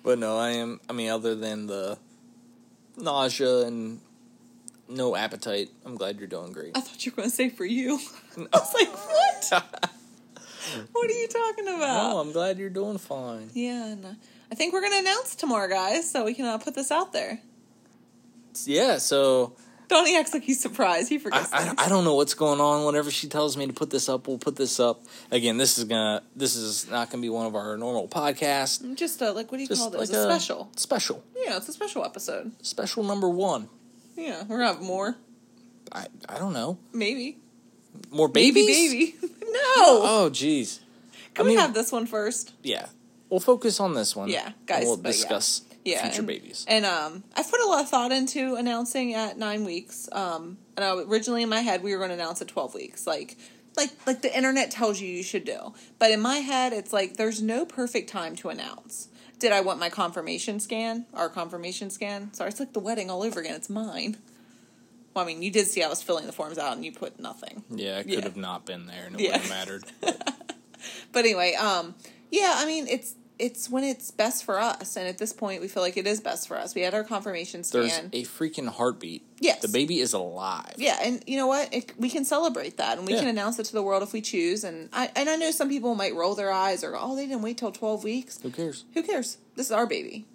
But 0.04 0.20
no, 0.20 0.38
I 0.38 0.52
am. 0.52 0.80
I 0.88 0.94
mean, 0.94 1.10
other 1.10 1.36
than 1.36 1.68
the 1.68 1.98
nausea 2.96 3.64
and 3.66 4.00
no 4.88 5.18
appetite, 5.18 5.70
I'm 5.86 5.96
glad 5.96 6.18
you're 6.18 6.30
doing 6.30 6.54
great. 6.54 6.78
I 6.78 6.80
thought 6.80 7.06
you 7.06 7.12
were 7.12 7.18
going 7.18 7.30
to 7.30 7.36
say 7.36 7.50
for 7.50 7.66
you. 7.66 8.00
I 8.38 8.58
was 8.58 8.74
like, 8.74 8.88
what? 8.88 9.64
what 10.94 11.10
are 11.10 11.14
you 11.14 11.28
talking 11.28 11.68
about? 11.68 12.10
no, 12.14 12.20
I'm 12.20 12.32
glad 12.32 12.58
you're 12.58 12.70
doing 12.70 12.98
fine. 13.00 13.50
Yeah, 13.54 13.88
and 13.88 14.06
uh, 14.06 14.10
I 14.50 14.56
think 14.56 14.72
we're 14.72 14.80
going 14.82 14.94
to 14.94 15.00
announce 15.00 15.36
tomorrow, 15.36 15.68
guys, 15.68 16.10
so 16.10 16.24
we 16.24 16.34
can 16.34 16.46
uh, 16.46 16.58
put 16.58 16.74
this 16.74 16.90
out 16.90 17.12
there. 17.12 17.42
Yeah, 18.66 18.98
so 19.00 19.58
Donnie 19.88 20.18
acts 20.18 20.34
like 20.34 20.44
he's 20.44 20.60
surprised. 20.60 21.10
He 21.10 21.18
forgets 21.18 21.52
I, 21.54 21.64
things. 21.64 21.76
I 21.78 21.88
don't 21.90 22.04
know 22.04 22.16
what's 22.16 22.34
going 22.34 22.60
on. 22.60 22.86
Whenever 22.86 23.10
she 23.10 23.28
tells 23.28 23.56
me 23.56 23.68
to 23.68 23.74
put 23.74 23.90
this 23.90 24.10
up, 24.10 24.28
we'll 24.28 24.38
put 24.38 24.56
this 24.58 24.80
up. 24.80 25.04
Again, 25.32 25.58
this 25.58 25.78
is 25.78 25.86
gonna 25.86 26.22
this 26.36 26.56
is 26.56 26.90
not 26.90 27.10
gonna 27.10 27.22
be 27.22 27.30
one 27.30 27.46
of 27.46 27.56
our 27.56 27.78
normal 27.78 28.08
podcasts. 28.08 28.96
Just 28.96 29.22
uh, 29.22 29.34
like 29.34 29.52
what 29.52 29.58
do 29.58 29.62
you 29.64 29.68
Just 29.68 29.82
call 29.82 29.92
like 29.92 30.08
this? 30.10 30.12
a 30.18 30.24
special. 30.24 30.70
Special. 30.76 31.24
Yeah, 31.36 31.58
it's 31.58 31.70
a 31.70 31.74
special 31.74 32.04
episode. 32.04 32.52
Special 32.62 33.04
number 33.04 33.30
one. 33.30 33.70
Yeah, 34.16 34.44
we're 34.48 34.58
gonna 34.60 34.74
have 34.74 34.82
more. 34.82 35.16
I 35.92 36.08
I 36.28 36.38
don't 36.38 36.54
know. 36.54 36.78
Maybe. 36.94 37.38
More 38.12 38.28
babies. 38.28 38.66
Maybe, 38.66 39.16
baby. 39.22 39.34
no. 39.44 39.56
Oh, 39.56 40.30
jeez. 40.32 40.80
Can 41.34 41.46
I 41.46 41.50
we 41.50 41.56
mean- 41.56 41.60
have 41.60 41.74
this 41.74 41.92
one 41.92 42.06
first? 42.06 42.54
Yeah. 42.62 42.88
We'll 43.30 43.40
focus 43.42 43.80
on 43.82 43.94
this 43.94 44.16
one. 44.16 44.30
Yeah, 44.30 44.52
guys, 44.66 44.86
We'll 44.86 44.96
discuss. 44.98 45.62
yeah. 45.67 45.67
Yeah, 45.88 46.02
future 46.04 46.20
and, 46.20 46.28
babies. 46.28 46.66
And 46.68 46.86
um, 46.86 47.24
I've 47.36 47.50
put 47.50 47.60
a 47.62 47.66
lot 47.68 47.82
of 47.82 47.90
thought 47.90 48.12
into 48.12 48.56
announcing 48.56 49.14
at 49.14 49.38
nine 49.38 49.64
weeks. 49.66 50.10
Um, 50.12 50.58
and 50.76 50.84
I, 50.86 50.92
originally 51.04 51.44
in 51.44 51.50
my 51.50 51.62
head 51.62 51.84
we 51.84 51.92
were 51.94 51.98
going 51.98 52.10
to 52.10 52.16
announce 52.16 52.42
at 52.42 52.48
twelve 52.48 52.74
weeks, 52.74 53.08
like 53.08 53.38
like 53.76 53.92
like 54.06 54.22
the 54.22 54.36
internet 54.36 54.72
tells 54.72 55.00
you 55.02 55.08
you 55.08 55.24
should 55.24 55.46
do. 55.46 55.74
But 56.00 56.12
in 56.12 56.20
my 56.22 56.38
head, 56.38 56.74
it's 56.74 56.92
like 56.94 57.18
there's 57.18 57.42
no 57.42 57.66
perfect 57.66 58.10
time 58.10 58.36
to 58.38 58.50
announce. 58.50 59.10
Did 59.40 59.52
I 59.52 59.62
want 59.62 59.80
my 59.80 59.90
confirmation 59.90 60.60
scan? 60.60 61.06
Our 61.14 61.30
confirmation 61.30 61.90
scan? 61.92 62.34
Sorry, 62.34 62.50
it's 62.50 62.60
like 62.60 62.74
the 62.74 62.80
wedding 62.80 63.10
all 63.12 63.22
over 63.24 63.40
again. 63.40 63.56
It's 63.56 63.70
mine. 63.70 64.18
Well, 65.14 65.24
I 65.24 65.28
mean, 65.28 65.42
you 65.44 65.52
did 65.52 65.68
see 65.68 65.84
I 65.84 65.88
was 65.88 66.02
filling 66.02 66.26
the 66.26 66.32
forms 66.34 66.58
out, 66.58 66.74
and 66.76 66.84
you 66.84 66.92
put 66.92 67.20
nothing. 67.20 67.64
yeah, 67.70 67.98
I 68.00 68.04
could 68.04 68.12
yeah. 68.14 68.22
have 68.22 68.36
not 68.38 68.66
been 68.66 68.88
there, 68.88 69.06
and 69.06 69.16
it 69.16 69.22
Yeah. 69.22 69.38
wouldn't 69.38 69.46
have 69.46 69.50
mattered. 69.68 69.84
But 71.12 71.20
anyway, 71.26 71.54
um, 71.56 71.96
yeah, 72.32 72.54
I 72.56 72.66
mean, 72.66 72.88
it's 72.88 73.16
it's 73.40 73.70
when 73.70 73.84
it's 73.84 74.12
best 74.12 74.44
for 74.44 74.60
us, 74.60 74.96
and 74.96 75.08
at 75.08 75.18
this 75.18 75.32
point, 75.34 75.62
we 75.62 75.68
feel 75.68 75.84
like 75.84 75.98
it 75.98 76.08
is 76.08 76.20
best 76.20 76.48
for 76.48 76.58
us. 76.58 76.74
We 76.74 76.82
had 76.82 76.94
our 76.94 77.04
confirmation 77.04 77.64
There's 77.72 77.98
a 77.98 78.24
freaking 78.24 78.68
heartbeat. 78.68 79.24
Yes. 79.40 79.62
The 79.62 79.68
baby 79.68 80.00
is 80.00 80.14
alive. 80.14 80.74
Yeah, 80.78 80.98
and 81.02 81.24
you 81.28 81.38
know 81.38 81.48
what? 81.48 81.72
It, 81.74 81.94
we 82.00 82.10
can 82.10 82.26
celebrate 82.26 82.78
that, 82.78 82.98
and 82.98 83.06
we 83.06 83.14
Yeah. 83.14 83.20
can 83.20 83.28
announce 83.28 83.60
it 83.60 83.66
to 83.66 83.74
the 83.74 83.84
world 83.84 84.02
if 84.04 84.14
we 84.14 84.22
choose. 84.22 84.64
And 84.64 84.90
I 84.92 85.12
and 85.16 85.30
I 85.30 85.36
know 85.36 85.52
some 85.52 85.70
people 85.70 85.94
might 85.96 86.16
roll 86.16 86.34
their 86.36 86.52
eyes 86.52 86.84
or 86.84 86.96
oh, 86.98 87.16
they 87.16 87.28
didn't 87.28 87.42
wait 87.44 87.58
till 87.58 87.72
twelve 87.72 88.04
weeks. 88.04 88.40
Who 88.42 88.50
cares? 88.50 88.86
Who 88.94 89.04
cares? 89.04 89.38
This 89.56 89.68
is 89.68 89.72
our 89.72 89.86
baby, 89.86 90.26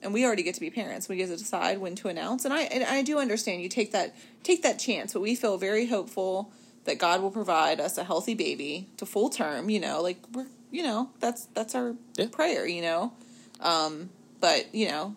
and 0.00 0.12
we 0.12 0.24
already 0.24 0.42
get 0.44 0.54
to 0.54 0.60
be 0.60 0.70
parents. 0.70 1.08
We 1.08 1.16
get 1.16 1.28
to 1.28 1.36
decide 1.36 1.78
when 1.78 1.96
to 1.96 2.08
announce. 2.08 2.44
And 2.44 2.54
I 2.54 2.62
and 2.62 2.84
I 2.84 3.02
do 3.02 3.18
understand 3.18 3.62
you 3.62 3.68
take 3.68 3.90
that 3.92 4.14
take 4.44 4.62
that 4.62 4.78
chance, 4.78 5.12
but 5.14 5.20
we 5.22 5.34
feel 5.34 5.58
very 5.58 5.86
hopeful 5.86 6.52
that 6.84 6.98
God 6.98 7.22
will 7.22 7.30
provide 7.30 7.80
us 7.80 7.96
a 7.98 8.04
healthy 8.04 8.34
baby 8.34 8.88
to 8.98 9.06
full 9.06 9.30
term. 9.30 9.68
You 9.70 9.80
know, 9.80 10.00
like 10.00 10.18
we're 10.32 10.46
you 10.72 10.82
know 10.82 11.10
that's 11.20 11.44
that's 11.54 11.74
our 11.76 11.94
Yeah. 12.16 12.26
prayer. 12.32 12.66
You 12.66 12.82
know, 12.82 13.12
um, 13.60 14.10
but 14.40 14.74
you 14.74 14.88
know, 14.88 15.14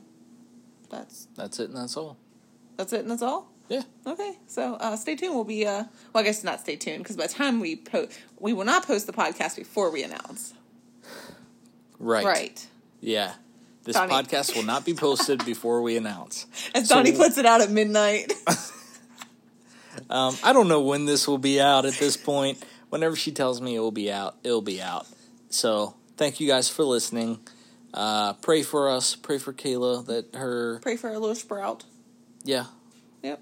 that's 0.91 1.27
That's 1.35 1.59
it, 1.59 1.69
and 1.69 1.77
that's 1.77 1.97
all. 1.97 2.17
that's 2.77 2.93
it, 2.93 3.01
and 3.01 3.09
that's 3.09 3.23
all. 3.23 3.47
Yeah. 3.69 3.81
Okay, 4.05 4.37
so 4.45 4.75
uh, 4.75 4.95
stay 4.95 5.15
tuned. 5.15 5.33
We'll 5.33 5.43
be 5.43 5.65
uh, 5.65 5.85
well, 6.13 6.21
I 6.21 6.23
guess 6.23 6.43
not 6.43 6.59
stay 6.59 6.75
tuned 6.75 6.99
because 6.99 7.17
by 7.17 7.25
the 7.25 7.33
time 7.33 7.59
we 7.59 7.75
post, 7.77 8.11
we 8.39 8.53
will 8.53 8.65
not 8.65 8.85
post 8.85 9.07
the 9.07 9.13
podcast 9.13 9.55
before 9.55 9.89
we 9.89 10.03
announce. 10.03 10.53
Right. 11.97 12.23
Right. 12.25 12.67
Yeah. 13.01 13.33
This 13.83 13.95
Donnie. 13.95 14.11
podcast 14.11 14.55
will 14.55 14.63
not 14.63 14.83
be 14.83 14.93
posted 14.93 15.45
before 15.45 15.81
we 15.81 15.95
announce. 15.95 16.45
As 16.75 16.89
So- 16.89 17.01
puts 17.03 17.37
it 17.37 17.45
out 17.45 17.61
at 17.61 17.71
midnight. 17.71 18.33
Um, 20.09 20.35
I 20.43 20.51
don't 20.53 20.67
know 20.67 20.81
when 20.81 21.05
this 21.05 21.25
will 21.27 21.37
be 21.37 21.61
out 21.61 21.85
at 21.85 21.93
this 21.93 22.17
point. 22.17 22.61
Whenever 22.89 23.15
she 23.15 23.31
tells 23.31 23.61
me 23.61 23.75
it 23.75 23.79
will 23.79 23.91
be 23.91 24.11
out, 24.11 24.35
it'll 24.43 24.61
be 24.61 24.81
out. 24.81 25.07
So 25.55 25.95
thank 26.17 26.39
you 26.39 26.47
guys 26.47 26.67
for 26.69 26.83
listening. 26.83 27.39
Uh, 27.93 28.33
pray 28.33 28.61
for 28.61 28.89
us. 28.89 29.15
Pray 29.15 29.37
for 29.37 29.53
Kayla 29.53 30.05
that 30.07 30.35
her 30.35 30.79
Pray 30.81 30.97
for 30.97 31.09
a 31.09 31.17
little 31.17 31.35
sprout. 31.35 31.85
yeah. 32.43 32.65
Yep. 33.23 33.39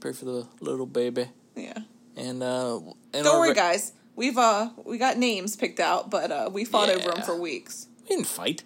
Pray 0.00 0.12
for 0.12 0.24
the 0.24 0.46
little 0.60 0.86
baby. 0.86 1.28
Yeah. 1.54 1.78
And 2.16 2.42
uh, 2.42 2.76
and 3.14 3.24
Don't 3.24 3.26
our- 3.28 3.40
worry, 3.40 3.54
guys. 3.54 3.92
We've 4.16 4.36
uh 4.36 4.70
we 4.84 4.98
got 4.98 5.16
names 5.16 5.56
picked 5.56 5.80
out, 5.80 6.10
but 6.10 6.30
uh 6.30 6.50
we 6.52 6.64
fought 6.64 6.90
over 6.90 7.12
them 7.12 7.22
for 7.22 7.36
weeks. 7.40 7.86
We 8.02 8.08
didn't 8.08 8.26
fight. 8.26 8.64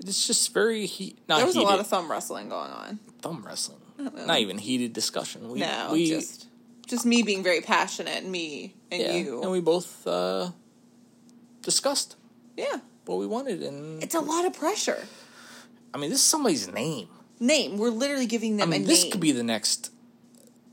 It's 0.00 0.26
just 0.26 0.52
very 0.54 0.86
heat. 0.86 1.18
Not 1.28 1.38
There 1.38 1.46
was 1.46 1.54
heated. 1.56 1.66
a 1.66 1.70
lot 1.70 1.80
of 1.80 1.86
thumb 1.88 2.10
wrestling 2.10 2.48
going 2.50 2.70
on. 2.70 3.00
thumb 3.22 3.42
wrestling. 3.44 3.78
Not 3.98 4.38
even 4.38 4.58
heated 4.58 4.92
discussion. 4.92 5.48
We, 5.50 5.58
no, 5.60 5.88
we, 5.92 6.06
just 6.08 6.46
just 6.86 7.04
me 7.04 7.22
being 7.24 7.42
very 7.42 7.60
passionate, 7.62 8.22
and 8.22 8.30
me 8.30 8.74
and 8.92 9.02
yeah, 9.02 9.12
you. 9.16 9.42
and 9.42 9.50
we 9.50 9.60
both 9.60 10.06
uh, 10.06 10.50
discussed 11.68 12.16
yeah, 12.56 12.78
what 13.04 13.18
we 13.18 13.26
wanted, 13.26 13.62
and 13.62 14.02
it's 14.02 14.14
a 14.14 14.20
lot 14.20 14.44
of 14.46 14.52
pressure. 14.54 15.06
I 15.94 15.98
mean, 15.98 16.10
this 16.10 16.18
is 16.20 16.24
somebody's 16.26 16.66
name. 16.72 17.08
Name. 17.40 17.78
We're 17.78 17.90
literally 17.90 18.26
giving 18.26 18.54
I 18.56 18.64
them 18.64 18.70
mean, 18.70 18.82
a 18.82 18.86
this 18.86 19.02
name. 19.02 19.12
could 19.12 19.20
be 19.20 19.32
the 19.32 19.42
next 19.44 19.90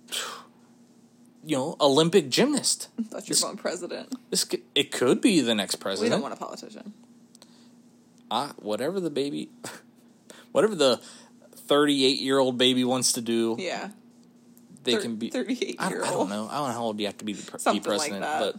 you 1.45 1.55
know, 1.57 1.75
Olympic 1.79 2.29
gymnast. 2.29 2.87
I 2.99 3.03
thought 3.09 3.29
you 3.29 3.35
were 3.35 3.41
going 3.47 3.57
president. 3.57 4.15
This 4.31 4.43
could, 4.45 4.61
it 4.73 4.91
could 4.91 5.21
be 5.21 5.41
the 5.41 5.53
next 5.53 5.75
president. 5.75 6.09
We 6.09 6.15
don't 6.15 6.21
want 6.21 6.33
a 6.33 6.37
politician. 6.37 6.93
Ah, 8.31 8.53
whatever 8.57 8.99
the 8.99 9.11
baby, 9.11 9.49
whatever 10.51 10.73
the 10.75 10.99
thirty-eight-year-old 11.67 12.57
baby 12.57 12.83
wants 12.83 13.13
to 13.13 13.21
do, 13.21 13.55
Yeah. 13.59 13.89
they 14.83 14.93
Thir- 14.95 15.01
can 15.01 15.15
be. 15.17 15.29
38 15.29 15.75
I, 15.77 15.89
year 15.89 16.03
I 16.03 16.09
don't 16.09 16.29
know. 16.29 16.47
I 16.49 16.55
don't 16.57 16.67
know 16.69 16.73
how 16.73 16.83
old 16.83 16.99
you 16.99 17.05
have 17.05 17.17
to 17.19 17.25
be 17.25 17.33
to 17.33 17.39
be 17.51 17.59
Something 17.59 17.73
like 17.75 17.83
president, 17.83 18.21
that. 18.21 18.39
but 18.39 18.55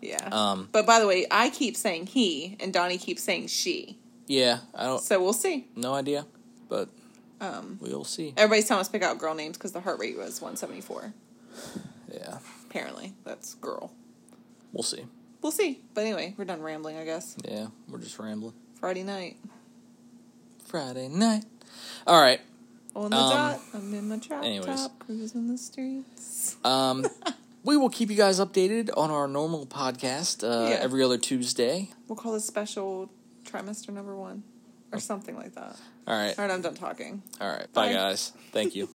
Yeah. 0.00 0.28
Um, 0.30 0.68
but 0.72 0.86
by 0.86 1.00
the 1.00 1.06
way, 1.06 1.26
I 1.30 1.50
keep 1.50 1.76
saying 1.76 2.06
he, 2.06 2.56
and 2.60 2.72
Donnie 2.72 2.98
keeps 2.98 3.22
saying 3.22 3.48
she. 3.48 3.98
yeah, 4.26 4.58
I 4.74 4.84
don't. 4.84 5.02
So 5.02 5.20
we'll 5.22 5.32
see. 5.32 5.66
No 5.74 5.94
idea, 5.94 6.26
but 6.68 6.88
Um, 7.40 7.78
we'll 7.80 8.04
see. 8.04 8.32
everybody's 8.36 8.66
telling 8.66 8.80
us 8.82 8.88
to 8.88 8.92
pick 8.92 9.02
out 9.02 9.18
girl 9.18 9.34
names 9.34 9.56
because 9.56 9.72
the 9.72 9.80
heart 9.80 9.98
rate 9.98 10.16
was 10.16 10.40
174. 10.40 11.12
Yeah, 12.12 12.38
Apparently, 12.70 13.12
that's 13.24 13.54
girl. 13.54 13.92
we'll 14.72 14.82
see. 14.82 15.04
We'll 15.42 15.52
see. 15.52 15.80
But 15.94 16.02
anyway, 16.02 16.34
we're 16.36 16.44
done 16.44 16.62
rambling, 16.62 16.96
I 16.96 17.04
guess. 17.04 17.36
Yeah, 17.44 17.66
we're 17.88 17.98
just 17.98 18.18
rambling. 18.18 18.54
Friday 18.80 19.02
night. 19.02 19.36
Friday 20.66 21.08
night. 21.08 21.44
All 22.06 22.20
right. 22.20 22.40
On 22.96 23.10
the 23.10 23.16
Um, 23.16 23.30
dot, 23.30 23.60
I'm 23.74 23.94
in 23.94 24.08
my 24.08 24.16
drop 24.16 24.44
anyways. 24.44 24.66
top, 24.66 24.98
cruising 24.98 25.48
the 25.48 25.58
streets. 25.58 26.56
Um, 26.64 27.04
we 27.64 27.76
will 27.76 27.90
keep 27.90 28.10
you 28.10 28.16
guys 28.16 28.40
updated 28.40 28.90
on 28.96 29.10
our 29.10 29.28
normal 29.28 29.66
podcast 29.66 30.42
uh, 30.44 30.68
Yeah. 30.70 30.76
every 30.76 31.02
other 31.02 31.18
Tuesday. 31.18 31.90
We'll 32.08 32.16
call 32.16 32.32
this 32.32 32.44
special 32.46 33.10
trimester 33.44 33.90
number 33.90 34.16
one, 34.16 34.42
or 34.92 35.00
something 35.00 35.36
like 35.36 35.54
that. 35.54 35.76
All 36.06 36.16
right. 36.16 36.38
All 36.38 36.44
right, 36.46 36.52
I'm 36.52 36.62
done 36.62 36.74
talking. 36.74 37.22
All 37.40 37.48
right. 37.50 37.70
Bye, 37.72 37.88
Bye. 37.88 37.92
guys. 37.92 38.32
Thank 38.52 38.74
you. 38.74 38.88